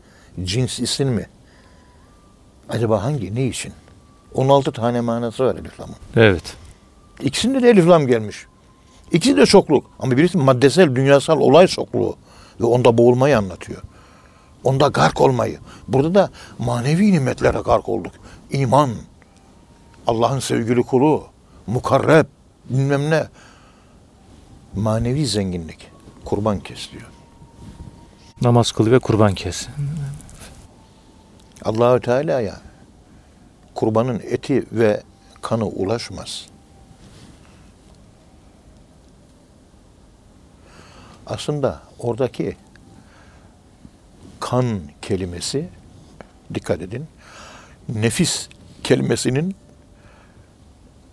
[0.44, 1.26] Cins isim mi?
[2.70, 3.36] Acaba hangi?
[3.36, 3.74] Ne için?
[4.34, 5.96] 16 tane manası var elif lamın.
[6.16, 6.44] Evet.
[7.22, 8.46] İkisinde de elif lam gelmiş.
[9.12, 9.86] İkisi de çokluk.
[10.00, 12.16] Ama birisi maddesel, dünyasal olay çokluğu.
[12.62, 13.82] Ve onda boğulmayı anlatıyor.
[14.64, 15.60] Onda gark olmayı.
[15.88, 18.14] Burada da manevi nimetlere gark olduk.
[18.52, 18.90] İman,
[20.08, 21.24] Allah'ın sevgili kulu,
[21.68, 22.26] mukarreb,
[22.70, 23.24] bilmem ne.
[24.76, 25.88] Manevi zenginlik.
[26.26, 27.08] Kurban kes diyor.
[28.42, 29.68] Namaz kıl ve kurban kes.
[31.66, 32.62] Allahü Teala'ya
[33.76, 35.04] kurbanın eti ve
[35.42, 36.49] kanı ulaşmaz.
[41.30, 42.58] Aslında oradaki
[44.40, 45.70] kan kelimesi
[46.54, 47.08] dikkat edin.
[47.90, 48.50] Nefis
[48.84, 49.56] kelimesinin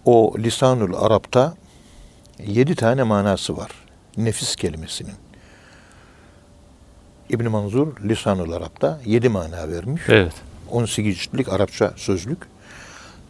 [0.05, 1.55] o lisanul Arap'ta
[2.47, 3.71] yedi tane manası var.
[4.17, 5.15] Nefis kelimesinin.
[7.29, 10.03] İbn Manzur lisanul Arap'ta yedi mana vermiş.
[10.09, 10.35] Evet.
[10.71, 12.39] 18 ciltlik Arapça sözlük.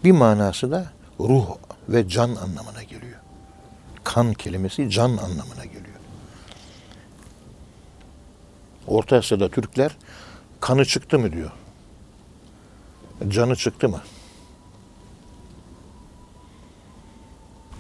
[0.04, 0.86] Bir manası da
[1.20, 1.56] ruh
[1.88, 3.18] ve can anlamına geliyor.
[4.04, 5.85] Kan kelimesi can anlamına geliyor.
[8.86, 9.96] Orta Asya'da Türkler
[10.60, 11.50] kanı çıktı mı diyor.
[13.28, 14.00] Canı çıktı mı?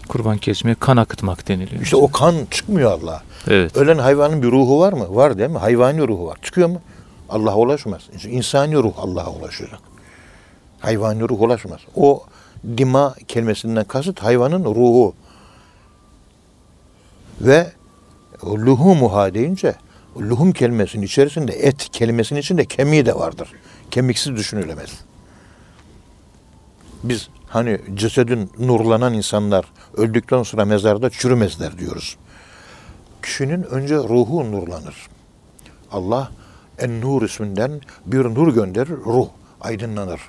[0.08, 1.82] Kurban kesmeye kan akıtmak deniliyor.
[1.82, 3.22] İşte o kan çıkmıyor Allah.
[3.48, 3.76] Evet.
[3.76, 5.16] Ölen hayvanın bir ruhu var mı?
[5.16, 5.58] Var değil mi?
[5.58, 6.38] Hayvani ruhu var.
[6.42, 6.80] Çıkıyor mu?
[7.28, 8.02] Allah'a ulaşmaz.
[8.24, 9.80] İnsani ruh Allah'a ulaşacak.
[10.80, 11.80] Hayvani ruh ulaşmaz.
[11.96, 12.24] O
[12.76, 15.14] dima kelimesinden kasıt hayvanın ruhu.
[17.40, 17.72] Ve
[18.44, 19.74] luhumuha deyince
[20.20, 23.48] luhum kelimesinin içerisinde et kelimesinin içinde kemiği de vardır.
[23.90, 24.90] Kemiksiz düşünülemez.
[27.02, 29.64] Biz hani cesedin nurlanan insanlar
[29.96, 32.16] öldükten sonra mezarda çürümezler diyoruz.
[33.22, 35.06] Kişinin önce ruhu nurlanır.
[35.92, 36.30] Allah
[36.78, 39.28] En-Nur isminden bir nur gönderir, ruh
[39.60, 40.20] aydınlanır.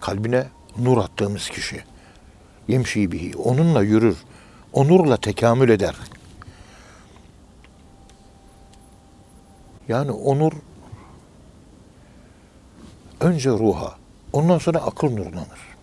[0.00, 0.46] Kalbine
[0.78, 1.84] nur attığımız kişi.
[2.68, 4.16] Yemşi bihi, onunla yürür.
[4.72, 5.94] O nurla tekamül eder.
[9.88, 10.52] Yani o nur
[13.20, 13.94] önce ruha,
[14.32, 15.74] ondan sonra akıl nurlanır.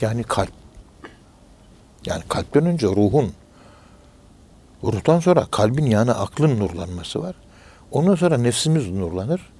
[0.00, 0.52] Yani kalp.
[2.06, 3.32] Yani kalpten önce ruhun,
[4.84, 7.34] ruhtan sonra kalbin yani aklın nurlanması var.
[7.90, 9.52] Ondan sonra nefsimiz nurlanır.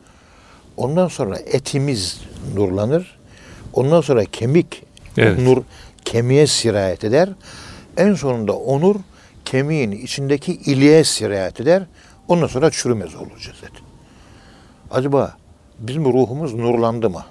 [0.76, 2.20] Ondan sonra etimiz
[2.54, 3.18] nurlanır.
[3.72, 4.82] Ondan sonra kemik
[5.16, 5.38] Evet.
[5.38, 5.62] nur
[6.04, 7.28] kemiğe sirayet eder.
[7.96, 8.96] En sonunda onur
[9.52, 11.82] kemiğin içindeki iliğe sirayet eder.
[12.28, 13.72] Ondan sonra çürümez olur ceset.
[14.90, 15.36] Acaba
[15.78, 17.24] bizim ruhumuz nurlandı mı?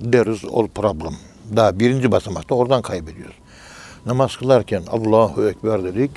[0.00, 1.12] İs all problem.
[1.56, 3.34] Daha birinci basamakta oradan kaybediyoruz.
[4.06, 6.10] Namaz kılarken Allahu Ekber dedik.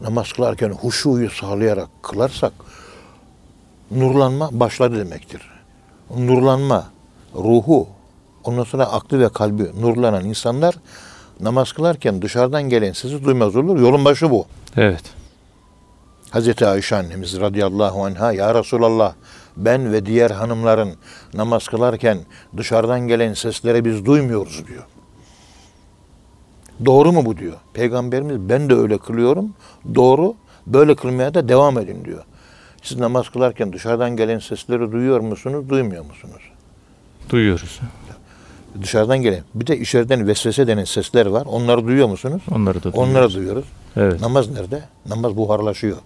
[0.00, 2.52] Namaz kılarken huşuyu sağlayarak kılarsak
[3.90, 5.42] nurlanma başladı demektir.
[6.16, 6.86] Nurlanma,
[7.34, 7.88] ruhu,
[8.44, 10.74] ondan sonra aklı ve kalbi nurlanan insanlar
[11.40, 13.80] namaz kılarken dışarıdan gelen sesi duymaz olur.
[13.80, 14.46] Yolun başı bu.
[14.76, 15.02] Evet.
[16.30, 19.14] Hazreti Ayşe annemiz radıyallahu anha ya Resulallah
[19.56, 20.94] ben ve diğer hanımların
[21.34, 22.18] namaz kılarken
[22.56, 24.84] dışarıdan gelen sesleri biz duymuyoruz diyor.
[26.84, 27.56] Doğru mu bu diyor.
[27.74, 29.54] Peygamberimiz ben de öyle kılıyorum.
[29.94, 30.34] Doğru.
[30.66, 32.24] Böyle kılmaya da devam edin diyor.
[32.82, 36.42] Siz namaz kılarken dışarıdan gelen sesleri duyuyor musunuz, duymuyor musunuz?
[37.30, 37.80] Duyuyoruz.
[38.82, 39.42] Dışarıdan gelen.
[39.54, 41.46] Bir de içeriden vesvese denen sesler var.
[41.46, 42.42] Onları duyuyor musunuz?
[42.54, 43.10] Onları da duyuyoruz.
[43.10, 43.64] Onları duyuyoruz.
[43.96, 44.20] Evet.
[44.20, 44.82] Namaz nerede?
[45.08, 45.96] Namaz buharlaşıyor.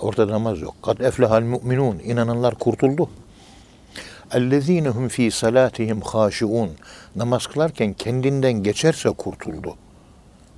[0.00, 0.74] Ortada namaz yok.
[0.82, 1.98] Kad eflehal mu'minun.
[1.98, 3.08] İnananlar kurtuldu.
[4.32, 6.70] Ellezine hum fi salatihim haşiun.
[7.16, 9.74] Namaz kılarken kendinden geçerse kurtuldu.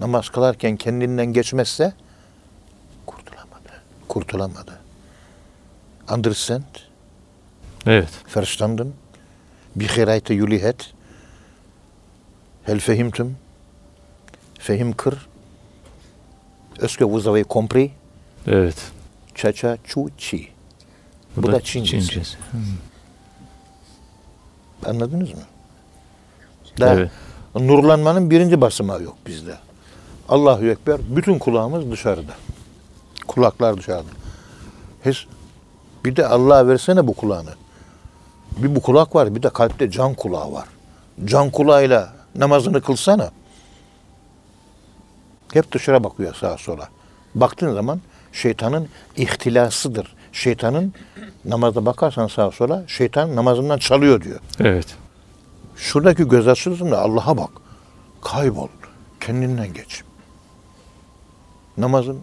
[0.00, 1.92] Namaz kılarken kendinden geçmezse
[3.06, 3.82] kurtulamadı.
[4.08, 4.78] Kurtulamadı.
[6.14, 6.62] Understand?
[7.86, 8.08] Evet.
[8.36, 8.92] Verstanden?
[9.76, 10.92] Bihirayte yulihet.
[12.64, 13.36] Hel fehimtum?
[14.58, 15.26] Fehim kır.
[16.78, 17.90] Öske vous avez compris?
[18.46, 18.76] Evet.
[19.34, 20.48] Çaça çu çi.
[21.36, 22.08] Bu da Çincesi.
[22.10, 22.36] Çincesi.
[24.86, 25.40] Anladınız mı?
[26.80, 27.10] Daha Evet.
[27.54, 29.54] nurlanmanın birinci basamağı yok bizde.
[30.28, 31.00] Allahu Ekber.
[31.16, 32.32] Bütün kulağımız dışarıda.
[33.26, 34.10] Kulaklar dışarıda.
[35.06, 35.26] Hiç,
[36.04, 37.50] bir de Allah'a versene bu kulağını.
[38.56, 40.68] Bir bu kulak var, bir de kalpte can kulağı var.
[41.24, 43.30] Can kulağıyla namazını kılsana.
[45.52, 46.88] Hep dışarı bakıyor sağa sola.
[47.34, 48.00] Baktığın zaman
[48.32, 50.16] şeytanın ihtilasıdır.
[50.32, 50.94] Şeytanın
[51.44, 54.40] namazda bakarsan sağa sola şeytan namazından çalıyor diyor.
[54.60, 54.96] Evet.
[55.76, 57.50] Şuradaki göz açılsın Allah'a bak.
[58.22, 58.68] Kaybol.
[59.20, 60.02] Kendinden geç.
[61.78, 62.20] Namazın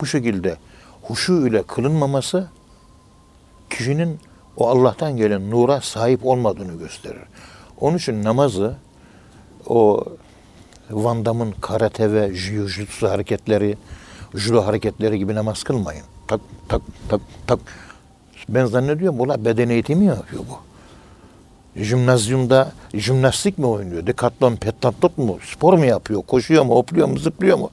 [0.00, 0.56] bu şekilde
[1.02, 2.48] huşu ile kılınmaması
[3.70, 4.20] kişinin
[4.56, 7.22] o Allah'tan gelen nura sahip olmadığını gösterir.
[7.80, 8.76] Onun için namazı
[9.66, 10.04] o
[10.90, 13.76] Van Damme'ın karate ve jiu-jitsu hareketleri,
[14.34, 16.04] judo hareketleri gibi namaz kılmayın.
[16.28, 17.58] Tak tak tak tak.
[18.48, 20.66] Ben zannediyorum bunlar beden eğitimi yapıyor bu.
[21.82, 24.06] Jimnazyumda jimnastik mi oynuyor?
[24.06, 25.38] Dekatlon, pentatlon mu?
[25.52, 26.22] Spor mu yapıyor?
[26.22, 26.74] Koşuyor mu?
[26.74, 27.18] Hopluyor mu?
[27.18, 27.70] Zıplıyor mu?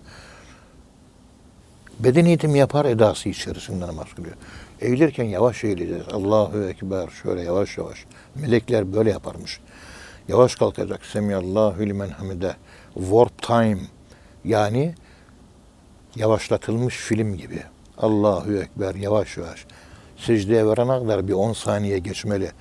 [2.00, 4.36] Beden eğitimi yapar edası içerisinde namaz kılıyor.
[4.84, 6.04] Eğilirken yavaş eğileceğiz.
[6.12, 7.08] Allahu Ekber.
[7.24, 8.06] Şöyle yavaş yavaş.
[8.36, 9.60] Melekler böyle yaparmış.
[10.28, 11.06] Yavaş kalkacak.
[11.06, 12.56] Semiyallahu limen hamide.
[12.94, 13.82] Warp time.
[14.46, 14.96] Yani
[16.16, 17.64] yavaşlatılmış film gibi.
[17.98, 19.66] Allahu Ekber yavaş yavaş.
[20.18, 22.52] Secdeye verene kadar bir 10 saniye geçmeli.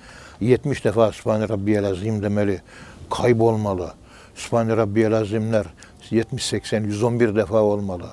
[0.41, 2.61] 70 defa Sübhane Rabbiyel Azim demeli.
[3.09, 3.93] Kaybolmalı.
[4.35, 5.65] Sübhane Rabbiyel Azimler
[6.11, 8.07] 70, 80, 111 defa olmalı.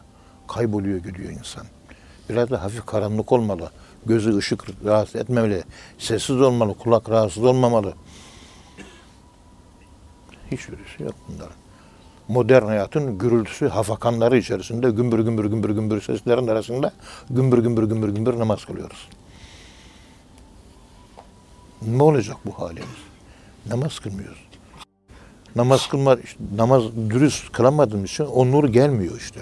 [0.49, 1.67] Kayboluyor gidiyor insan.
[2.31, 3.71] Biraz da hafif karanlık olmalı.
[4.07, 5.65] Gözü ışık rahatsız etmemeli.
[5.99, 7.95] Sessiz olmalı, kulak rahatsız olmamalı.
[10.51, 11.55] Hiçbirisi yok bunların.
[12.29, 16.93] Modern hayatın gürültüsü, hafakanları içerisinde gümbür gümbür gümbür gümbür seslerin arasında
[17.31, 19.09] gümbür gümbür gümbür gümbür namaz kılıyoruz.
[21.87, 22.89] Ne olacak bu halimiz?
[23.67, 24.51] Namaz kılmıyoruz.
[25.57, 26.17] Namaz kılma,
[26.57, 29.41] namaz dürüst kılamadığımız için o nur gelmiyor işte.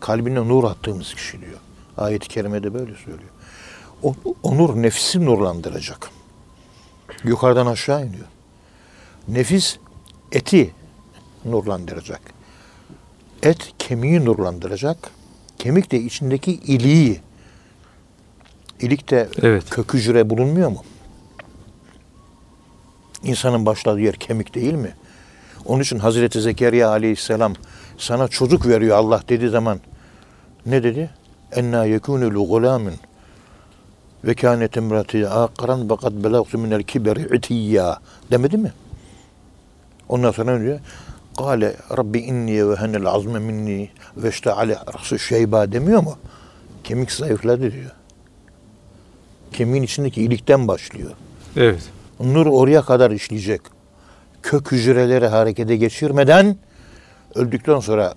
[0.00, 1.58] Kalbine nur attığımız kişi diyor.
[1.96, 3.30] Ayet-i kerimede böyle söylüyor.
[4.04, 6.10] O, o nur nefsi nurlandıracak.
[7.24, 8.26] Yukarıdan aşağı iniyor.
[9.28, 9.76] Nefis
[10.32, 10.74] eti
[11.44, 12.20] nurlandıracak.
[13.42, 15.10] Et kemiği nurlandıracak.
[15.58, 17.20] Kemik de içindeki iliği.
[18.80, 19.70] İlikte Evet.
[19.70, 20.84] kök hücre bulunmuyor mu?
[23.22, 24.94] İnsanın başladığı yer kemik değil mi?
[25.64, 27.54] Onun için Hazreti Zekeriya aleyhisselam
[27.98, 29.80] sana çocuk veriyor Allah dediği zaman
[30.66, 31.10] ne dedi?
[31.52, 32.94] Enna yekûnü lu gulâmin
[34.26, 37.98] ve kânet imrati âkaran ve kad belagtu minel kiberi itiyya
[38.30, 38.72] demedi mi?
[40.08, 40.80] Ondan sonra diyor?
[41.38, 46.16] Kale Rabbi inni ve henel azme minni ve işteale rası şeyba demiyor mu?
[46.84, 47.90] Kemik zayıfladı diyor.
[49.52, 51.10] Kemiğin içindeki ilikten başlıyor.
[51.56, 51.82] Evet.
[52.20, 53.60] Nur oraya kadar işleyecek.
[54.42, 56.56] Kök hücreleri harekete geçirmeden
[57.34, 58.14] öldükten sonra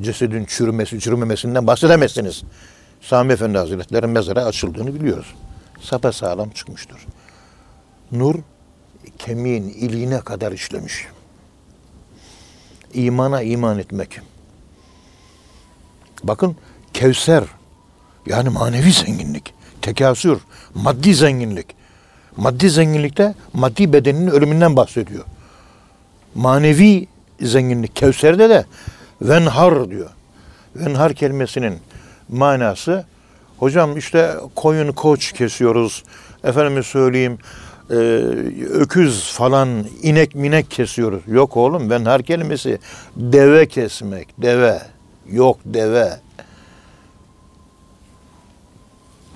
[0.00, 2.42] cesedin çürümesi, çürümemesinden bahsedemezsiniz.
[3.00, 5.34] Sami Efendi Hazretleri'nin mezara açıldığını biliyoruz.
[5.80, 7.06] Sapa sağlam çıkmıştır.
[8.12, 8.34] Nur
[9.18, 11.06] kemiğin iliğine kadar işlemiş.
[12.94, 14.20] İmana iman etmek.
[16.24, 16.56] Bakın
[16.92, 17.44] Kevser
[18.26, 20.38] yani manevi zenginlik, tekasür,
[20.74, 21.66] maddi zenginlik.
[22.36, 25.24] Maddi zenginlikte maddi bedeninin ölümünden bahsediyor.
[26.34, 27.06] Manevi
[27.40, 28.64] zenginlik Kevser'de de
[29.22, 30.10] venhar diyor.
[30.76, 31.78] Venhar kelimesinin
[32.28, 33.04] manası
[33.58, 36.04] hocam işte koyun koç kesiyoruz.
[36.44, 37.38] Efendime söyleyeyim
[37.90, 37.94] e,
[38.70, 41.22] öküz falan inek minek kesiyoruz.
[41.26, 42.78] Yok oğlum venhar kelimesi
[43.16, 44.42] deve kesmek.
[44.42, 44.82] Deve.
[45.30, 46.18] Yok deve.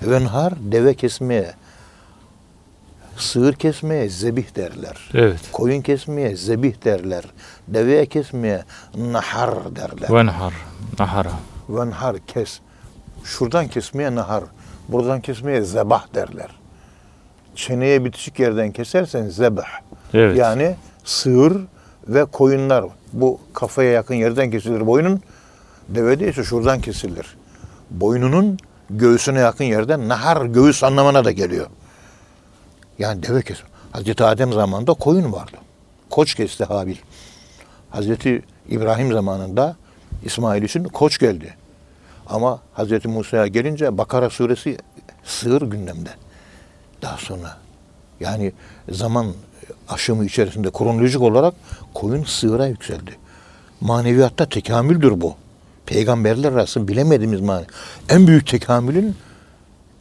[0.01, 1.53] Venhar deve kesmeye,
[3.17, 5.09] sığır kesmeye zebih derler.
[5.13, 5.39] Evet.
[5.51, 7.23] Koyun kesmeye zebih derler.
[7.67, 8.63] Deveye kesmeye
[8.95, 10.09] nahar derler.
[10.09, 10.53] Venhar.
[10.99, 11.31] Nahara.
[11.69, 12.59] Venhar kes.
[13.23, 14.43] Şuradan kesmeye nahar.
[14.89, 16.49] Buradan kesmeye zebah derler.
[17.55, 19.67] Çeneye bitişik yerden kesersen zebah.
[20.13, 20.37] Evet.
[20.37, 21.57] Yani sığır
[22.07, 22.85] ve koyunlar.
[23.13, 25.21] Bu kafaya yakın yerden kesilir boynun.
[25.89, 27.37] Devede ise şuradan kesilir.
[27.89, 28.57] Boynunun
[28.89, 31.67] göğsüne yakın yerden nahar göğüs anlamına da geliyor.
[32.99, 33.57] Yani deve kes.
[33.91, 35.57] Hazreti Adem zamanında koyun vardı.
[36.09, 36.95] Koç kesti Habil.
[37.89, 39.75] Hazreti İbrahim zamanında
[40.23, 41.53] İsmail için koç geldi.
[42.31, 44.77] Ama Hazreti Musa'ya gelince Bakara suresi
[45.23, 46.09] sığır gündemde.
[47.01, 47.57] Daha sonra
[48.19, 48.53] yani
[48.89, 49.27] zaman
[49.89, 51.53] aşımı içerisinde kronolojik olarak
[51.93, 53.11] koyun sığıra yükseldi.
[53.81, 55.35] Maneviyatta tekamüldür bu.
[55.85, 57.65] Peygamberler arasında bilemediğimiz mani.
[58.09, 59.15] En büyük tekamülün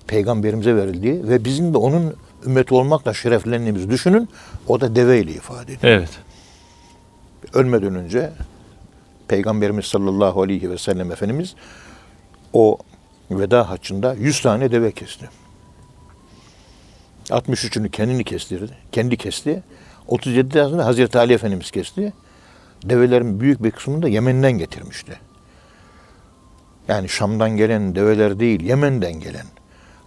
[0.06, 2.14] peygamberimize verildiği ve bizim de onun
[2.46, 4.28] ümmeti olmakla şereflendiğimizi düşünün.
[4.66, 5.92] O da deve ile ifade ediyor.
[5.92, 6.10] Evet.
[7.54, 8.30] Ölmeden önce
[9.28, 11.54] Peygamberimiz sallallahu aleyhi ve sellem Efendimiz
[12.52, 12.78] o
[13.30, 15.28] veda haccında 100 tane deve kesti.
[17.28, 18.72] 63'ünü kendini kestirdi.
[18.92, 19.62] Kendi kesti.
[20.06, 22.12] 37 tanesini Hazreti Ali Efendimiz kesti.
[22.84, 25.20] Develerin büyük bir kısmını da Yemen'den getirmişti.
[26.88, 29.46] Yani Şam'dan gelen develer değil, Yemen'den gelen.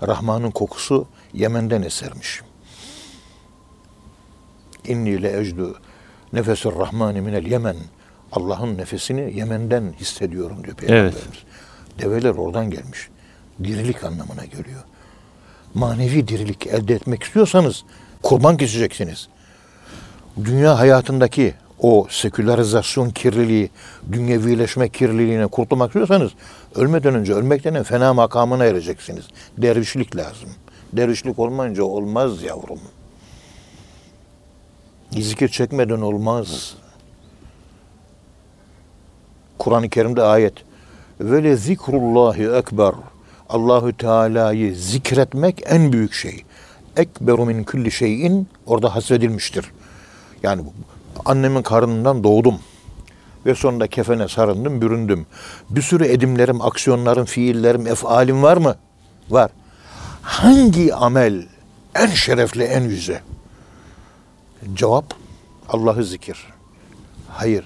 [0.07, 2.41] Rahman'ın kokusu Yemen'den esermiş.
[4.87, 5.79] İnni le ecdu
[6.33, 7.75] nefesur rahmani minel Yemen.
[8.31, 11.43] Allah'ın nefesini Yemen'den hissediyorum diyor Peygamberimiz.
[11.99, 13.09] Develer oradan gelmiş.
[13.63, 14.83] Dirilik anlamına geliyor.
[15.73, 17.83] Manevi dirilik elde etmek istiyorsanız
[18.21, 19.27] kurban keseceksiniz.
[20.45, 23.69] Dünya hayatındaki o sekülerizasyon kirliliği,
[24.11, 26.31] dünyevileşme kirliliğine kurtulmak istiyorsanız
[26.75, 29.27] ölmeden önce ölmekten fena makamına ereceksiniz.
[29.57, 30.49] Dervişlik lazım.
[30.93, 32.79] Dervişlik olmayınca olmaz yavrum.
[35.11, 36.73] Zikir çekmeden olmaz.
[39.57, 40.53] Kur'an-ı Kerim'de ayet.
[41.19, 42.93] Ve le zikrullahi ekber.
[43.49, 46.43] Allahü Teala'yı zikretmek en büyük şey.
[46.97, 49.71] Ekberu min kulli şeyin orada hasredilmiştir.
[50.43, 50.61] Yani
[51.25, 52.59] annemin karnından doğdum
[53.45, 55.25] ve sonunda kefene sarındım, büründüm.
[55.69, 58.75] Bir sürü edimlerim, aksiyonlarım, fiillerim, efalim var mı?
[59.29, 59.51] Var.
[60.21, 61.45] Hangi amel
[61.95, 63.21] en şerefli, en yüce?
[64.73, 65.05] Cevap
[65.69, 66.45] Allah'ı zikir.
[67.29, 67.65] Hayır.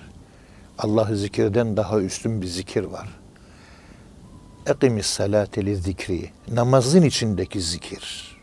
[0.80, 3.16] Allah'ı zikirden daha üstün bir zikir var.
[4.68, 6.30] Ekimis salate li zikri.
[6.51, 8.38] Namazın içindeki zikir.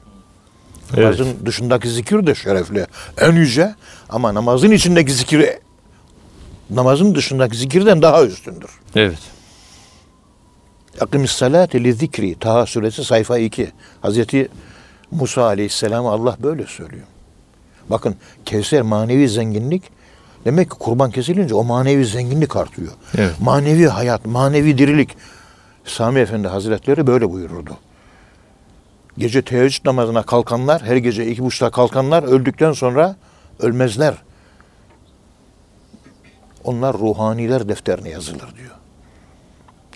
[0.97, 2.87] Namazın dışındaki zikir de şerefli.
[3.21, 3.75] En yüce
[4.09, 5.51] ama namazın içindeki zikir
[6.71, 8.71] namazın dışındaki zikirden daha üstündür.
[8.95, 9.19] Evet.
[11.01, 12.39] Akimis salate li zikri.
[12.39, 13.73] Taha suresi sayfa 2.
[14.03, 14.49] Hazreti
[15.11, 17.07] Musa aleyhisselam Allah böyle söylüyor.
[17.91, 19.83] Bakın Kevser manevi zenginlik
[20.45, 22.93] demek ki kurban kesilince o manevi zenginlik artıyor.
[23.19, 23.35] Evet.
[23.41, 25.17] Manevi hayat, manevi dirilik.
[25.85, 27.77] Sami Efendi Hazretleri böyle buyururdu.
[29.19, 33.17] Gece teheccüd namazına kalkanlar, her gece iki buçukta kalkanlar öldükten sonra
[33.61, 34.15] ölmezler.
[36.65, 38.75] Onlar ruhaniler defterine yazılır diyor.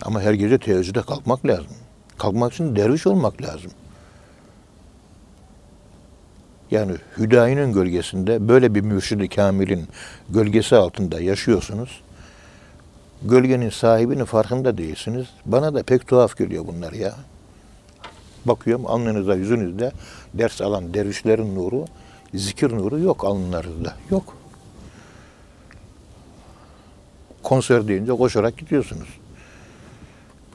[0.01, 1.67] Ama her gece teheccüde kalkmak lazım.
[2.17, 3.71] Kalkmak için derviş olmak lazım.
[6.71, 9.87] Yani Hüdayi'nin gölgesinde böyle bir mürşid-i kamilin
[10.29, 12.01] gölgesi altında yaşıyorsunuz.
[13.23, 15.27] Gölgenin sahibinin farkında değilsiniz.
[15.45, 17.15] Bana da pek tuhaf geliyor bunlar ya.
[18.45, 19.91] Bakıyorum alnınızda, yüzünüzde
[20.33, 21.85] ders alan dervişlerin nuru,
[22.33, 23.93] zikir nuru yok alnlarınızda.
[24.11, 24.37] Yok.
[27.43, 29.07] Konser deyince koşarak gidiyorsunuz.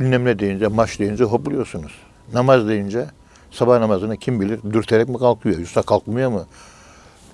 [0.01, 1.93] Bilmem ne deyince, maç deyince hopluyorsunuz.
[2.33, 3.07] Namaz deyince
[3.51, 6.45] sabah namazını kim bilir dürterek mi kalkıyor, yoksa kalkmıyor mu?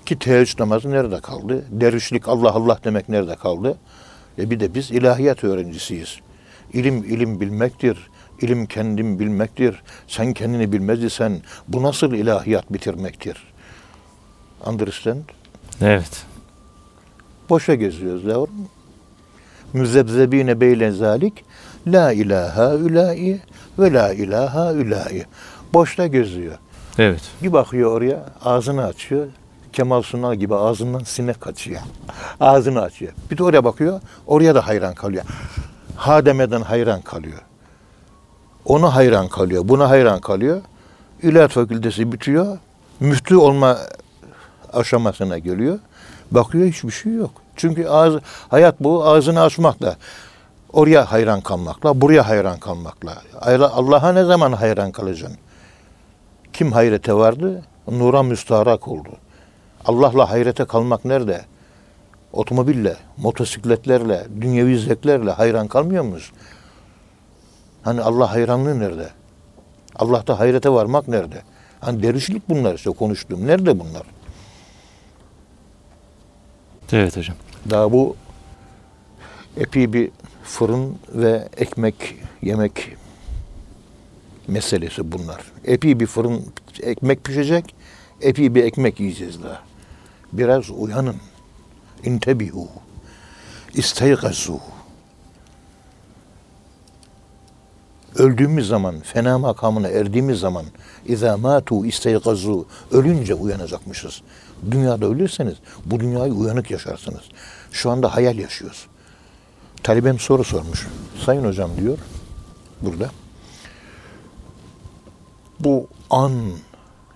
[0.07, 1.65] Ki teheccüd namazı nerede kaldı?
[1.71, 3.79] Dervişlik Allah Allah demek nerede kaldı?
[4.41, 6.19] E bir de biz ilahiyat öğrencisiyiz.
[6.73, 8.11] İlim ilim bilmektir.
[8.41, 9.83] İlim kendim bilmektir.
[10.09, 13.53] Sen kendini bilmez isen bu nasıl ilahiyat bitirmektir?
[14.67, 15.25] Understand?
[15.81, 16.27] Evet.
[17.51, 18.69] Boşa geziyoruz yavrum.
[19.73, 21.45] Müzebzebine beyle zalik
[21.87, 23.41] la ilaha ülai
[23.79, 25.25] ve la ilaha ülai.
[25.73, 26.59] Boşta geziyor.
[26.99, 27.23] Evet.
[27.43, 29.27] Bir bakıyor oraya ağzını açıyor.
[29.73, 31.81] Kemal Sunal gibi ağzından sinek kaçıyor.
[32.41, 33.13] Ağzını açıyor.
[33.31, 34.01] Bir de oraya bakıyor.
[34.27, 35.25] Oraya da hayran kalıyor.
[35.97, 37.39] Ha demeden hayran kalıyor.
[38.65, 39.63] Ona hayran kalıyor.
[39.69, 40.63] Buna hayran kalıyor.
[41.23, 42.59] İlahiyat fakültesi bitiyor.
[43.01, 43.79] Müftü olma
[44.73, 45.79] aşamasına geliyor.
[46.31, 47.31] Bakıyor hiçbir şey yok.
[47.57, 49.97] Çünkü ağız, hayat bu ağzını açmakla.
[50.73, 53.23] Oraya hayran kalmakla, buraya hayran kalmakla.
[53.73, 55.39] Allah'a ne zaman hayran kalacaksın?
[56.53, 57.63] Kim hayrete vardı?
[57.91, 59.11] Nura müstaharak oldu.
[59.85, 61.45] Allah'la hayrete kalmak nerede?
[62.33, 66.33] Otomobille, motosikletlerle, dünyevi zevklerle hayran kalmıyor muyuz?
[67.83, 69.11] Hani Allah hayranlığı nerede?
[69.97, 71.43] Allah'ta hayrete varmak nerede?
[71.81, 73.47] Hani dervişlik bunlar işte konuştuğum.
[73.47, 74.03] Nerede bunlar?
[76.93, 77.37] Evet hocam.
[77.71, 78.17] Daha bu
[79.57, 80.11] epey bir
[80.45, 82.97] fırın ve ekmek yemek
[84.49, 85.41] meselesi bunlar.
[85.65, 86.45] Epey bir fırın
[86.83, 87.75] ekmek pişecek,
[88.21, 89.70] epey bir ekmek yiyeceğiz daha.
[90.33, 91.17] Biraz uyanın.
[92.05, 92.69] İntebihu.
[93.75, 94.61] İsteygazu.
[98.17, 100.65] Öldüğümüz zaman, fena makamına erdiğimiz zaman
[101.07, 102.67] İzâ mâtu isteygazu.
[102.93, 104.23] Ölünce uyanacakmışız.
[104.71, 105.55] Dünyada ölürseniz
[105.85, 107.23] bu dünyayı uyanık yaşarsınız.
[107.73, 108.87] Şu anda hayal yaşıyoruz.
[109.83, 110.87] Talibem soru sormuş.
[111.25, 111.99] Sayın hocam diyor
[112.81, 113.11] burada.
[115.61, 116.33] Bu an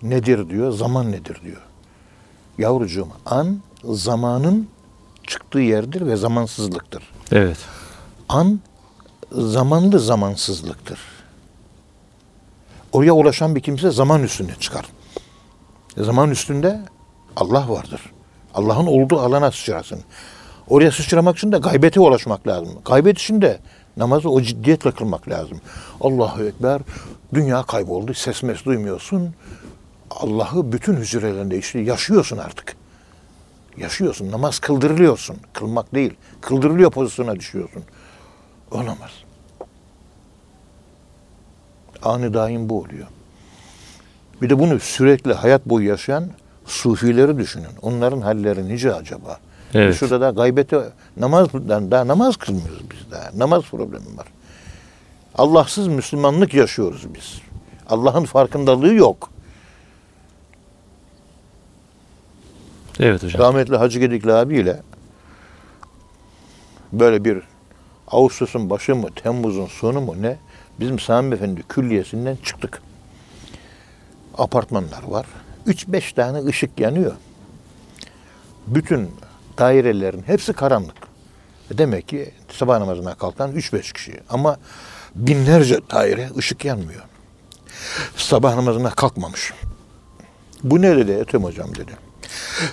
[0.03, 1.62] nedir diyor, zaman nedir diyor.
[2.59, 4.69] Yavrucuğum an zamanın
[5.27, 7.03] çıktığı yerdir ve zamansızlıktır.
[7.33, 7.59] Evet.
[8.29, 8.61] An
[9.33, 10.99] zamanlı zamansızlıktır.
[12.93, 14.87] Oraya ulaşan bir kimse zaman üstünde çıkar.
[15.97, 16.81] Zaman üstünde
[17.37, 18.01] Allah vardır.
[18.55, 20.01] Allah'ın olduğu alana sıçrasın.
[20.69, 22.79] Oraya sıçramak için de gaybete ulaşmak lazım.
[22.85, 23.61] Gaybet için de
[23.97, 25.61] Namazı o ciddiyetle kılmak lazım.
[26.01, 26.81] Allahu Ekber,
[27.35, 29.35] dünya kayboldu, ses mes duymuyorsun.
[30.21, 32.77] Allah'ı bütün hücrelerinde işte yaşıyorsun artık.
[33.77, 35.37] Yaşıyorsun, namaz kıldırılıyorsun.
[35.53, 37.85] Kılmak değil, kıldırılıyor pozisyona düşüyorsun.
[38.71, 39.11] O namaz.
[42.03, 43.07] Anı daim bu oluyor.
[44.43, 46.31] Bir de bunu sürekli hayat boyu yaşayan
[46.67, 47.67] sufileri düşünün.
[47.83, 49.39] Onların halleri nice acaba?
[49.75, 49.95] Evet.
[49.95, 50.83] Şurada da gaybete
[51.17, 53.31] namazdan daha namaz kılmıyoruz biz daha.
[53.35, 54.27] Namaz problemi var.
[55.39, 57.41] Allahsız Müslümanlık yaşıyoruz biz.
[57.89, 59.34] Allah'ın farkındalığı yok.
[63.01, 63.42] Evet hocam.
[63.42, 64.82] Rahmetli Hacı Gedikli abiyle
[66.92, 67.42] böyle bir
[68.09, 70.36] Ağustos'un başı mı, Temmuz'un sonu mu ne?
[70.80, 72.82] Bizim Sami Efendi külliyesinden çıktık.
[74.38, 75.26] Apartmanlar var.
[75.66, 77.12] 3-5 tane ışık yanıyor.
[78.66, 79.11] Bütün
[79.59, 80.97] dairelerin hepsi karanlık.
[81.70, 84.20] E Demek ki sabah namazına kalkan 3-5 kişi.
[84.30, 84.57] Ama
[85.14, 87.03] binlerce daire ışık yanmıyor.
[88.16, 89.53] Sabah namazına kalkmamış.
[90.62, 91.92] Bu ne dedi Ethem hocam dedi.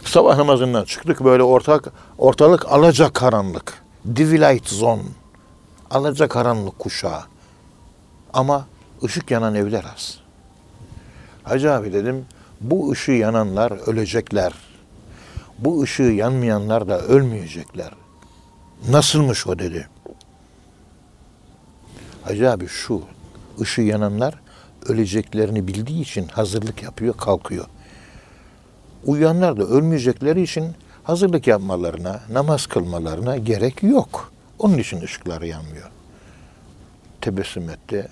[0.06, 3.84] Sabah namazından çıktık böyle ortak ortalık alaca karanlık.
[4.16, 5.04] Divilight zone.
[5.92, 7.22] Alaca karanlık kuşağı.
[8.34, 8.66] Ama
[9.04, 10.18] ışık yanan evler az.
[11.44, 12.26] Hacı abi dedim
[12.62, 14.54] bu ışığı yananlar ölecekler.
[15.60, 17.92] Bu ışığı yanmayanlar da ölmeyecekler.
[18.90, 19.88] Nasılmış o dedi.
[22.24, 23.02] Hacı abi şu
[23.62, 24.36] ışığı yananlar
[24.86, 27.66] öleceklerini bildiği için hazırlık yapıyor kalkıyor.
[29.06, 30.66] Uyuyanlar da ölmeyecekleri için
[31.04, 34.32] hazırlık yapmalarına, namaz kılmalarına gerek yok.
[34.60, 35.90] Onun için ışıkları yanmıyor.
[37.22, 38.08] Tebessüm etti.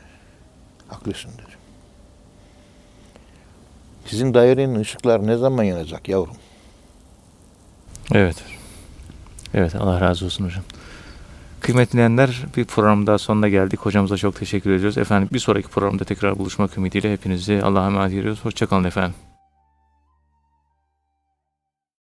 [0.88, 1.60] Haklısın dedi.
[4.06, 6.36] Sizin dairenin ışıkları ne zaman yanacak yavrum?
[8.14, 8.36] Evet.
[9.54, 10.64] Evet Allah razı olsun hocam.
[11.60, 13.80] Kıymetli dinleyenler bir program daha sonuna geldik.
[13.80, 14.98] Hocamıza çok teşekkür ediyoruz.
[14.98, 18.40] Efendim bir sonraki programda tekrar buluşmak ümidiyle hepinizi Allah'a emanet ediyoruz.
[18.46, 19.29] Hoşçakalın efendim.